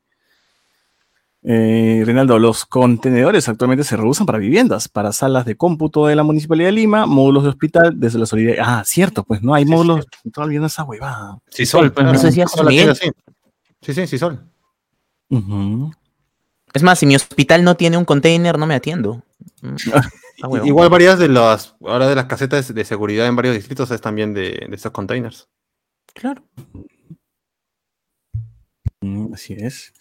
[1.41, 6.23] Eh, Reinaldo, los contenedores actualmente se reusan para viviendas, para salas de cómputo de la
[6.23, 8.65] Municipalidad de Lima, módulos de hospital, desde la solidaridad.
[8.67, 10.05] Ah, cierto, pues no hay módulos.
[10.11, 11.39] Sí, Estoy olvidando esa huevada.
[11.49, 12.45] Sí, sol, pues, Eso decía
[13.81, 14.43] Sí, sí, sí, sol.
[16.73, 19.23] Es más, si mi hospital no tiene un container, no me atiendo.
[19.61, 19.75] Mm.
[20.65, 24.33] Igual varias de las, ahora de las casetas de seguridad en varios distritos es también
[24.33, 25.47] de, de estos containers.
[26.13, 26.43] Claro.
[29.01, 29.93] Mm, así es.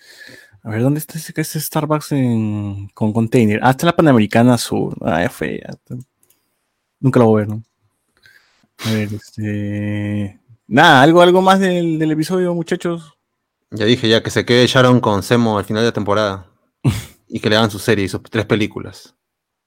[0.63, 2.09] A ver, ¿dónde está ese, Starbucks
[2.95, 3.61] con container?
[3.63, 4.97] Ah, está la Panamericana Sur.
[5.01, 5.63] Ah, ya fue.
[7.01, 7.63] Nunca lo voy a ver, ¿no?
[8.85, 10.41] A ver, este.
[10.67, 13.17] Nada, algo, algo más del, episodio, muchachos.
[13.71, 16.47] Ya dije, ya que se quede Sharon con Semo al final de la temporada.
[17.29, 19.15] y que le hagan su serie y sus tres películas.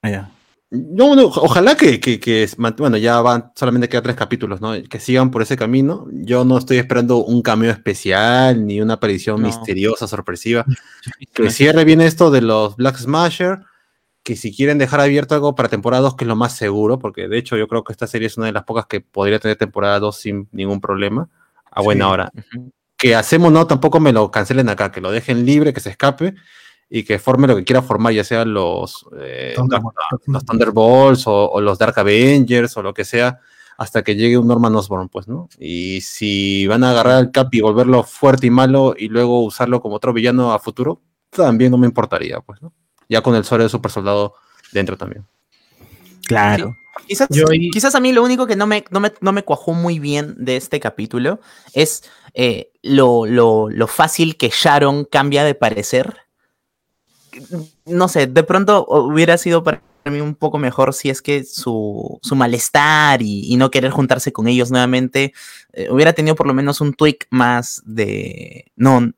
[0.02, 0.32] Ah, ya.
[0.74, 4.72] No, ojalá que, que, bueno, ya van, solamente quedan tres capítulos, ¿no?
[4.90, 6.08] Que sigan por ese camino.
[6.14, 10.66] Yo no estoy esperando un cameo especial ni una aparición misteriosa, sorpresiva.
[11.34, 13.60] Que cierre bien esto de los Black Smasher.
[14.24, 17.28] Que si quieren dejar abierto algo para temporada 2, que es lo más seguro, porque
[17.28, 19.58] de hecho yo creo que esta serie es una de las pocas que podría tener
[19.58, 21.28] temporada 2 sin ningún problema.
[21.70, 22.32] A buena hora.
[22.96, 26.36] Que hacemos, no, tampoco me lo cancelen acá, que lo dejen libre, que se escape
[26.94, 29.56] y que forme lo que quiera formar, ya sea los, eh,
[30.28, 33.40] los Thunderbolts o, los Dark Avengers o lo que sea,
[33.78, 35.48] hasta que llegue un Norman Osborn, pues, ¿no?
[35.58, 39.82] Y si van a agarrar al Cap y volverlo fuerte y malo y luego usarlo
[39.82, 42.74] como otro villano a futuro, también no me importaría, pues, ¿no?
[43.08, 44.34] Ya con el suelo de super soldado
[44.74, 45.26] dentro también.
[46.28, 46.76] Claro.
[47.08, 47.30] Quizás,
[47.72, 50.82] quizás, a mí lo único que no me, no me, cuajó muy bien de este
[50.82, 51.40] capítulo
[51.74, 56.18] es eh, lo, lo, lo, fácil que Sharon cambia de parecer
[57.86, 62.20] no sé, de pronto hubiera sido para mí un poco mejor si es que su,
[62.36, 65.34] malestar y, no querer juntarse con ellos nuevamente
[65.74, 69.12] eh, hubiera tenido por lo menos un tweak más de, no,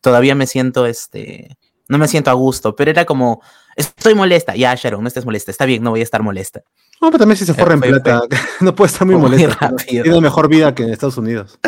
[0.00, 1.58] todavía me siento, este,
[1.88, 3.42] no me siento a gusto, pero era como,
[3.76, 6.62] estoy molesta, ya Sharon, no estés molesta, está bien, no voy a estar molesta.
[7.00, 8.22] No, pero también si se forra en plata,
[8.60, 9.74] no puede estar muy molesta.
[9.88, 11.58] Tiene mejor vida que en Estados Unidos.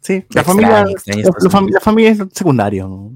[0.00, 3.12] Sí, la, familia, la, familia es secundario.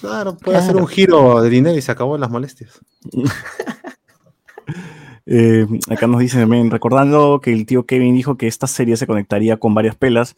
[0.00, 2.80] Claro, puede hacer un giro de dinero y se acabó las molestias.
[5.32, 9.58] Eh, acá nos dicen recordando que el tío Kevin dijo que esta serie se conectaría
[9.58, 10.34] con varias pelas.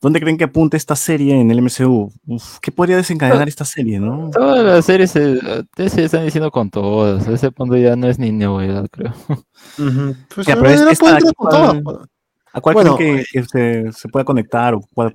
[0.00, 2.12] ¿Dónde creen que apunte esta serie en el MCU?
[2.60, 4.30] ¿Qué podría desencadenar esta serie, no?
[4.30, 5.40] Todas las series se,
[5.76, 7.26] están diciendo con todas.
[7.26, 9.14] Ese punto ya no es ni novedad, creo.
[10.34, 11.18] pues, pero es, esta,
[12.56, 15.14] ¿A cuál bueno, que, se, se, pueda conectar o cuál,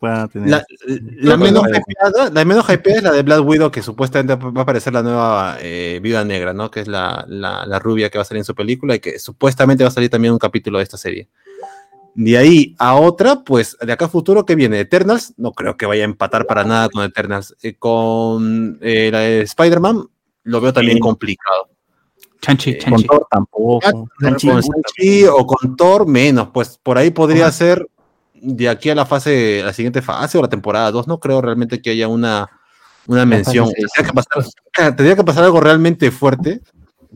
[0.00, 0.48] pueda tener?
[0.48, 4.62] La, la menos hypeada, la menos es la de Black Widow, que supuestamente va a
[4.62, 6.70] aparecer la nueva eh, Viuda Negra, ¿no?
[6.70, 9.84] Que es la, la, rubia que va a salir en su película y que supuestamente
[9.84, 11.28] va a salir también un capítulo de esta serie.
[12.14, 14.80] De ahí a otra, pues de acá a futuro, ¿qué viene?
[14.80, 17.54] Eternals, no creo que vaya a empatar para nada con Eternals.
[17.60, 20.08] Eh, con eh, la de Spider-Man,
[20.44, 21.75] lo veo también complicado.
[22.46, 23.06] Chanchi, Eh, Chanchi.
[23.06, 24.08] Con Thor tampoco.
[24.20, 27.86] Chanchi, con Shang-Chi o con Thor menos, pues por ahí podría ser
[28.34, 31.80] de aquí a la fase, la siguiente fase o la temporada 2, no creo realmente
[31.80, 32.48] que haya una,
[33.06, 33.66] una mención.
[33.72, 36.60] Tendría que, pasar, tendría que pasar algo realmente fuerte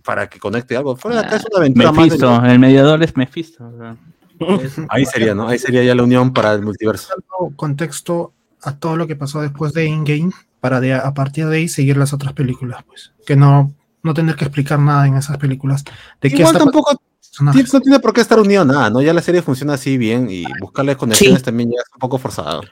[0.02, 0.96] para que conecte algo.
[0.96, 1.96] Fuera de acá es una aventura más.
[1.96, 3.64] de- Mephisto, el mediador es Mephisto.
[3.68, 3.96] o sea.
[4.88, 5.46] Ahí sería, ¿no?
[5.48, 7.12] Ahí sería ya la unión para el multiverso.
[7.56, 11.68] contexto a todo lo que pasó después de Endgame para de, a partir de ahí
[11.68, 13.12] seguir las otras películas, pues.
[13.26, 13.72] Que no,
[14.02, 15.84] no tener que explicar nada en esas películas.
[16.20, 17.00] De qué Igual está tampoco
[17.40, 19.00] no tiene por qué estar unido a nada, ¿no?
[19.00, 22.62] Ya la serie funciona así bien y buscarle conexiones también ya es un poco forzado.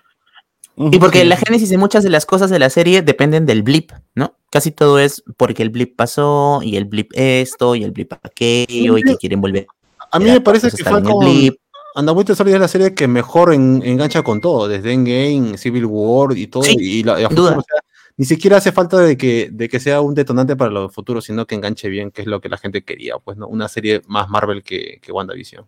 [0.76, 3.90] Y porque la génesis de muchas de las cosas de la serie dependen del blip,
[4.14, 4.34] ¿no?
[4.50, 8.96] Casi todo es porque el blip pasó y el blip esto y el blip aquello
[8.98, 9.66] y que quieren volver.
[10.12, 11.56] A mí me parece cosas que fue en el con blip.
[11.96, 15.84] Anda Winter Soldier es la serie que mejor en- engancha con todo, desde Endgame, Civil
[15.86, 16.62] War y todo.
[16.62, 17.28] Sí, y la, y duda.
[17.30, 17.80] futuro, o sea,
[18.18, 21.46] ni siquiera hace falta de que, de que sea un detonante para los futuros, sino
[21.46, 23.46] que enganche bien, que es lo que la gente quería, pues, ¿no?
[23.48, 25.64] Una serie más Marvel que, que WandaVision.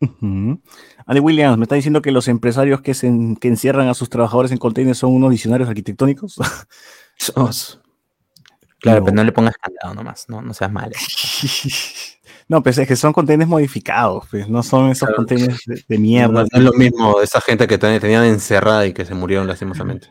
[0.00, 0.60] Ujú.
[1.06, 4.08] Andy Williams, ¿me está diciendo que los empresarios que, se en- que encierran a sus
[4.08, 6.36] trabajadores en containers son unos visionarios arquitectónicos?
[8.80, 9.04] Claro, No.
[9.06, 10.92] pero no le pongas candado nomás, no, no seas malo.
[12.48, 15.16] no, pues es que son containers modificados, pues, no son esos Claro.
[15.16, 16.42] containers de, de No, mierda.
[16.52, 20.08] no es lo mismo esa gente que ten- tenían encerrada y que se murieron lastimosamente.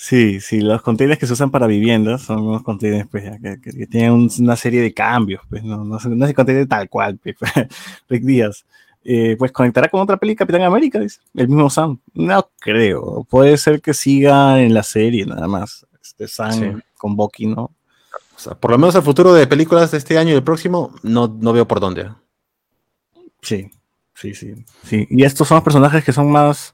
[0.00, 3.72] Sí, sí, los containers que se usan para viviendas son unos containers pues, que, que-
[3.76, 6.68] que tienen un- una serie de cambios, pues no, no, es- no es el container
[6.68, 7.34] tal cual, pues,
[8.08, 8.64] Rick Díaz.
[9.02, 11.98] Eh, pues conectará con otra peli Capitán América, dice, el mismo Sam.
[12.14, 15.84] No creo, puede ser que siga en la serie nada más.
[16.00, 16.82] Este Sam Sí.
[16.96, 17.62] con Bucky, ¿no?
[18.36, 20.94] O sea, por lo menos el futuro de películas de este año y el próximo,
[21.02, 22.08] no, no veo por dónde.
[23.42, 23.68] Sí,
[24.14, 25.06] sí, sí, sí.
[25.10, 26.72] Y estos son los personajes que son más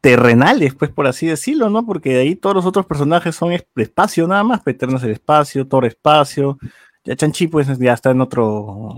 [0.00, 1.84] terrenales, pues por así decirlo, ¿no?
[1.86, 5.66] Porque de ahí todos los otros personajes son espacio nada más, Peterno es el espacio,
[5.66, 6.58] Thor espacio,
[7.04, 8.46] ya Chanchi pues ya está en otro,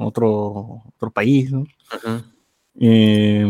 [0.00, 1.64] otro, otro país, ¿no?
[2.78, 3.44] Eh,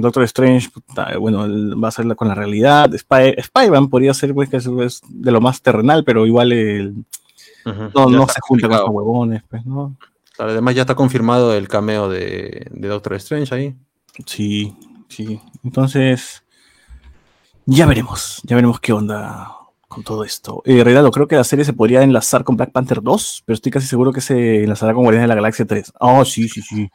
[0.00, 1.46] Doctor Strange, puta, bueno,
[1.80, 2.90] va a ser la- con la realidad.
[2.94, 6.94] Spy- Spider-Man podría ser pues, que es, es de lo más terrenal, pero igual el-
[7.94, 9.96] no, no se junta con esos huevones, pues, ¿no?
[10.36, 13.74] Claro, además ya está confirmado el cameo de, de Doctor Strange ahí.
[14.26, 14.74] Sí,
[15.08, 15.40] sí.
[15.64, 16.42] Entonces,
[17.70, 19.56] ya veremos, ya veremos qué onda
[19.86, 20.60] con todo esto.
[20.64, 23.70] Eh, Reinaldo, creo que la serie se podría enlazar con Black Panther 2, pero estoy
[23.70, 25.92] casi seguro que se enlazará con Guardianes de la Galaxia 3.
[26.00, 26.90] Oh, sí, sí, sí.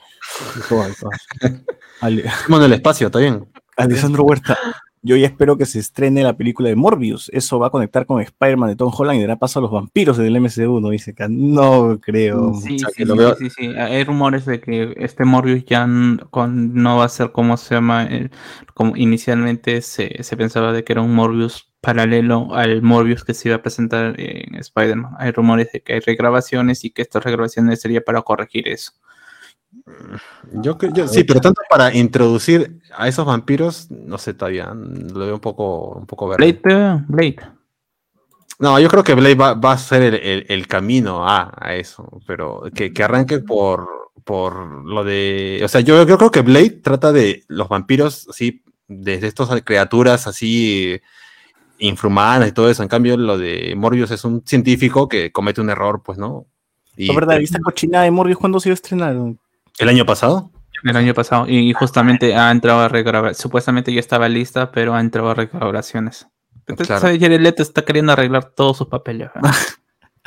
[2.01, 3.47] Estamos en el espacio, está bien.
[3.77, 4.57] Alessandro Huerta,
[5.05, 7.29] yo ya espero que se estrene la película de Morbius.
[7.31, 10.17] Eso va a conectar con Spider-Man de Tom Holland y dará paso a los vampiros
[10.17, 10.89] del MCU, ¿no?
[10.89, 11.27] Dice acá.
[11.29, 12.55] No creo.
[12.55, 13.67] Sí, sea, sí, que sí, veo- sí, sí.
[13.67, 18.31] Hay rumores de que este Morbius ya no va a ser como se llama, el-
[18.73, 23.49] como inicialmente se, se pensaba de que era un Morbius paralelo al Morbius que se
[23.49, 25.13] iba a presentar en Spider-Man.
[25.19, 28.91] Hay rumores de que hay regrabaciones y que estas regrabaciones sería para corregir eso.
[30.53, 35.35] Yo, yo- sí, pero tanto para introducir a esos vampiros, no sé todavía, lo veo
[35.35, 36.53] un poco, un poco verde.
[36.63, 37.35] Blade, Blade.
[38.59, 41.75] No, yo creo que Blade va, va a ser el, el- el camino a, a
[41.75, 43.87] eso, pero que, que arranque por,
[44.23, 45.61] por lo de...
[45.63, 50.25] O sea, yo, yo creo que Blade trata de los vampiros, así, desde estas criaturas
[50.27, 51.01] así
[51.79, 52.81] infrahumanas y todo eso.
[52.81, 56.45] En cambio, lo de Morbius es un científico que comete un error, pues, ¿no?
[56.95, 59.17] Y La verdad, ¿esta cochinada de Morbius cuándo se iba a estrenar?
[59.79, 60.51] El año pasado.
[60.83, 61.47] El año pasado.
[61.49, 63.33] Y justamente ha entrado a regrabar.
[63.35, 66.27] Supuestamente ya estaba lista, pero ha entrado a regrabaciones.
[66.59, 67.01] Entonces, Claro.
[67.01, 67.19] ¿sabes?
[67.19, 69.29] Jared Leto está queriendo arreglar todos sus papeles.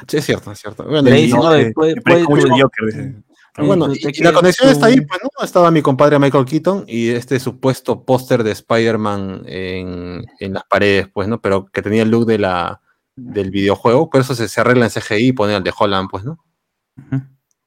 [0.07, 0.85] Sí, es cierto, es cierto.
[0.85, 3.23] Bueno, y- no, eh, puede- puede- parezco mucho puede- el Joker, dice.
[3.57, 5.45] Bueno, y, la conexión está ahí, pues, ¿no?
[5.45, 11.09] Estaba mi compadre Michael Keaton y este supuesto póster de Spider-Man en, en las paredes,
[11.13, 11.41] pues, ¿no?
[11.41, 12.81] Pero que tenía el look de la,
[13.17, 16.23] del videojuego, por eso se, se arregla en CGI y pone al de Holland, pues,
[16.25, 16.39] ¿no?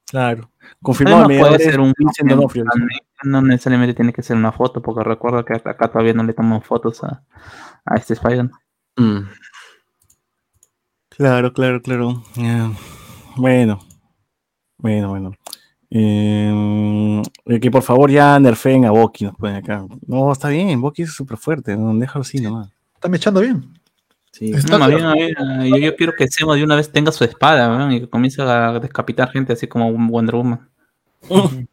[0.07, 0.50] Claro.
[0.81, 3.01] Confirmado, el puede ser un Vincent D'Onofrio, dice.
[3.23, 6.61] no necesariamente tiene que ser una foto, porque recuerdo que acá todavía no le toman
[6.61, 7.23] fotos a,
[7.85, 8.51] a este Spider-Man.
[8.97, 9.29] Mm.
[11.09, 12.23] Claro, claro, claro.
[13.35, 13.79] Bueno,
[14.77, 15.31] bueno, bueno.
[15.89, 17.21] Eh,
[17.61, 19.85] que por favor ya nerfeen a Boki, nos ponen acá.
[20.07, 22.71] No, está bien, Boki es súper fuerte, no, déjalo así nomás.
[22.95, 23.80] Está mechando bien.
[24.31, 24.51] Sí.
[24.53, 27.23] Está- No, más bien, eh, yo, yo quiero que Semo de una vez tenga su
[27.23, 30.69] espada y que comience a descapitar gente así como un Wonder Woman.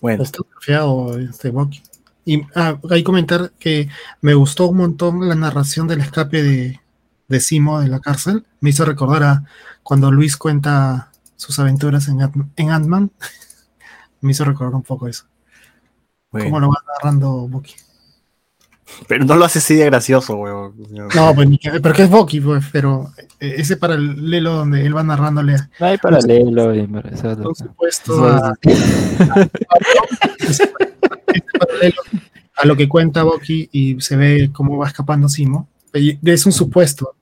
[0.00, 1.82] Bueno, Está confiado este Bucky.
[2.24, 3.88] Y ah, hay que comentar que
[4.22, 6.80] me gustó un montón la narración del escape de,
[7.28, 8.46] de Simo de la cárcel.
[8.60, 9.44] Me hizo recordar a
[9.82, 12.20] cuando Luis cuenta sus aventuras en,
[12.56, 13.10] en Ant-Man.
[14.22, 15.26] me hizo recordar un poco eso.
[16.30, 16.46] bueno.
[16.46, 17.74] Cómo lo va narrando Bucky.
[19.06, 20.74] Pero no lo hace así de gracioso, weón.
[21.14, 21.48] No, pues,
[21.82, 23.10] pero que es Bucky, pues, pero
[23.40, 25.56] eh, ese paralelo donde él va narrándole.
[25.78, 26.72] No hay paralelo,
[27.42, 28.24] por supuesto.
[28.24, 28.52] A,
[31.58, 32.02] paralelo
[32.56, 35.68] a lo que cuenta Bucky y se ve cómo va escapando Simo.
[35.92, 37.16] Es un supuesto,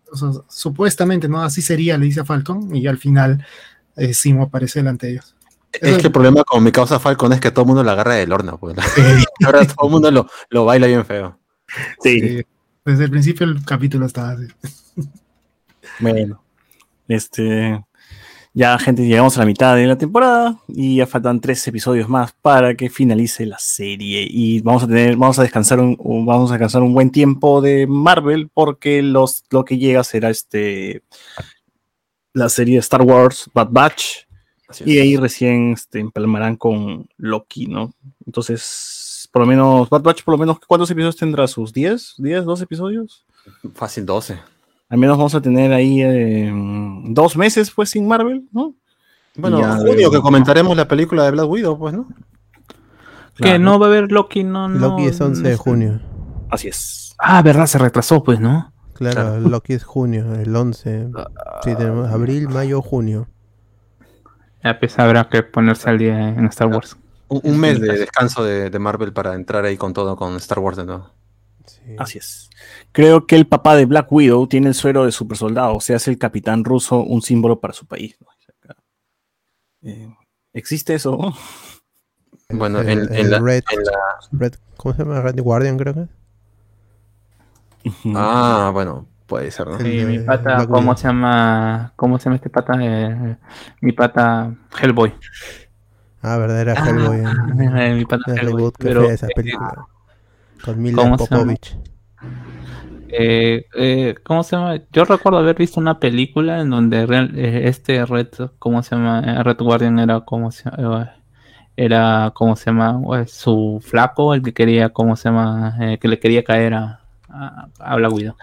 [0.49, 1.43] supuestamente, ¿no?
[1.43, 3.45] Así sería, le dice a Falcon, y al final
[3.97, 5.35] eh, Simo aparece delante de ellos.
[5.73, 8.15] Es que el problema con mi causa Falcon es que todo el mundo la agarra
[8.15, 8.77] del horno, pues.
[9.45, 11.39] Ahora todo el mundo lo, lo baila bien feo.
[12.03, 12.43] Sí.
[12.85, 14.47] Desde el principio el capítulo estaba así.
[16.01, 16.43] Bueno,
[17.07, 17.85] este.
[18.55, 22.33] Ya, gente, llegamos a la mitad de la temporada y ya faltan tres episodios más
[22.33, 24.27] para que finalice la serie.
[24.29, 25.97] Y vamos a tener, vamos a descansar un,
[26.27, 31.03] vamos a descansar un buen tiempo de Marvel porque los, lo que llega será este
[32.33, 34.27] la serie Star Wars Bad Batch.
[34.85, 37.95] Y ahí recién este, empalmarán con Loki, ¿no?
[38.27, 38.98] Entonces,
[39.31, 41.47] por lo menos, Bad Batch, por lo menos, ¿cuántos episodios tendrá?
[41.47, 42.15] ¿Sus 10?
[42.19, 43.27] ¿10, 12 episodios?
[43.75, 44.39] Fácil 12.
[44.89, 46.51] Al menos vamos a tener ahí eh,
[47.07, 48.75] dos meses, pues, sin Marvel, ¿no?
[49.37, 52.09] Bueno, en junio que comentaremos la película de Black Widow, pues, ¿no?
[53.37, 54.79] Que no va a haber Loki, no, no.
[54.79, 56.01] Loki es 11 de junio.
[56.51, 57.15] Así es.
[57.19, 58.73] Ah, verdad, se retrasó, pues, ¿no?
[58.95, 61.11] Claro, Loki es junio, el 11.
[61.63, 63.29] Sí, tenemos abril, mayo, junio.
[64.65, 66.97] Ya pues habrá que ponerse al día en Star Wars.
[67.29, 70.85] Un, mes de descanso de, Marvel para entrar ahí con todo, con Star Wars de
[70.85, 71.11] nuevo.
[71.99, 72.51] Así es.
[72.93, 75.97] Creo que el papá de Black Widow tiene el suero de super soldado, o sea,
[75.97, 78.17] es el capitán ruso, un símbolo para su país.
[79.83, 80.15] Eh,
[80.53, 81.35] ¿Existe eso?
[82.51, 83.63] Bueno, en, la, Red,
[84.77, 85.21] ¿cómo se llama?
[85.21, 86.07] Red Guardian, creo que.
[88.15, 89.79] Ah, bueno, puede ser, ¿no?
[89.79, 91.93] Sí, mi pata, ¿cómo se llama?
[91.95, 92.73] ¿Cómo se llama este pata?
[92.81, 93.37] Eh,
[93.83, 95.15] mi pata Hellboy.
[96.23, 97.23] Ah, verdad, era ah, Hellboy.
[97.81, 98.73] Eh, mi pata Hellboy.
[98.79, 99.87] pero, esa película.
[100.65, 101.77] con Mila Popovich.
[103.11, 104.81] Eh, eh, ¿Cómo se llama?
[104.93, 109.23] Yo recuerdo haber visto una película en donde real, eh, este Red, ¿cómo se llama?
[109.25, 111.15] Eh, Red Guardian era como se llama?
[111.77, 113.01] Era, ¿cómo se llama?
[113.27, 115.77] Su flaco, el que quería, ¿cómo se llama?
[116.01, 117.01] que le quería caer a,
[117.79, 118.35] a, Black Widow.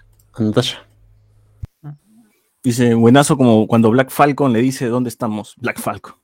[2.63, 5.53] Dice, buenazo como cuando Black Falcon le dice, ¿dónde estamos?
[5.57, 6.15] Black Falcon.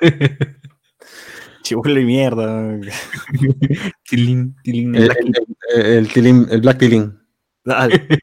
[1.66, 2.78] Chihuahua mierda.
[4.08, 5.10] tilín, tilín, el,
[5.74, 6.08] el,
[6.48, 7.18] el, Black Tilín.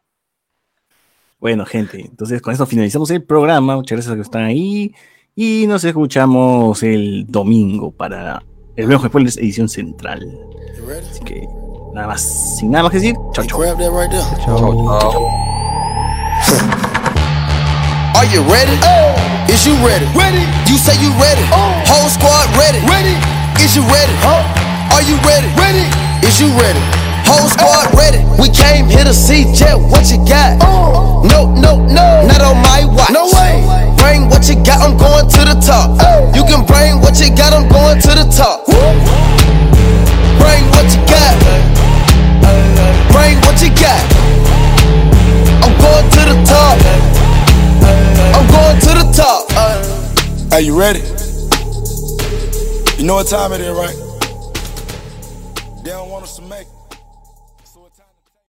[1.39, 3.75] bueno, gente, entonces con eso finalizamos el programa.
[3.75, 4.95] Muchas gracias a los que están ahí.
[5.35, 8.41] Y nos escuchamos el domingo para
[8.77, 10.25] el mejor spoilers edición central.
[11.11, 11.45] Así que
[11.93, 13.61] nada más, sin nada más que decir, chao, chao.
[14.45, 15.29] Chao,
[18.15, 19.42] Are you ready?
[19.53, 20.09] Is you ready?
[20.17, 20.41] Ready.
[20.65, 21.45] You say you ready.
[21.53, 21.77] Oh.
[21.85, 22.81] Whole squad ready.
[22.89, 23.13] Ready.
[23.61, 24.09] Is you ready?
[24.25, 24.41] Huh?
[24.89, 25.45] Are you ready?
[25.53, 25.85] Ready.
[26.25, 26.81] Is you ready?
[27.29, 28.25] Whole squad ready.
[28.41, 29.77] We came here to see Jet.
[29.77, 30.57] What you got?
[30.65, 31.21] Oh.
[31.29, 32.25] No, no, no.
[32.25, 33.13] Not on my watch.
[33.13, 33.61] No way.
[34.01, 34.81] Bring what you got.
[34.81, 36.01] I'm going to the top.
[36.01, 36.33] Oh.
[36.33, 37.53] You can bring what you got.
[37.53, 38.65] I'm going to the top.
[40.41, 41.37] Bring what you got.
[43.13, 44.01] Bring what you got.
[45.61, 47.22] I'm going to the top.
[49.15, 49.51] Top.
[49.51, 50.57] Are uh.
[50.57, 51.01] you ready?
[52.97, 54.12] You know what time it is, right?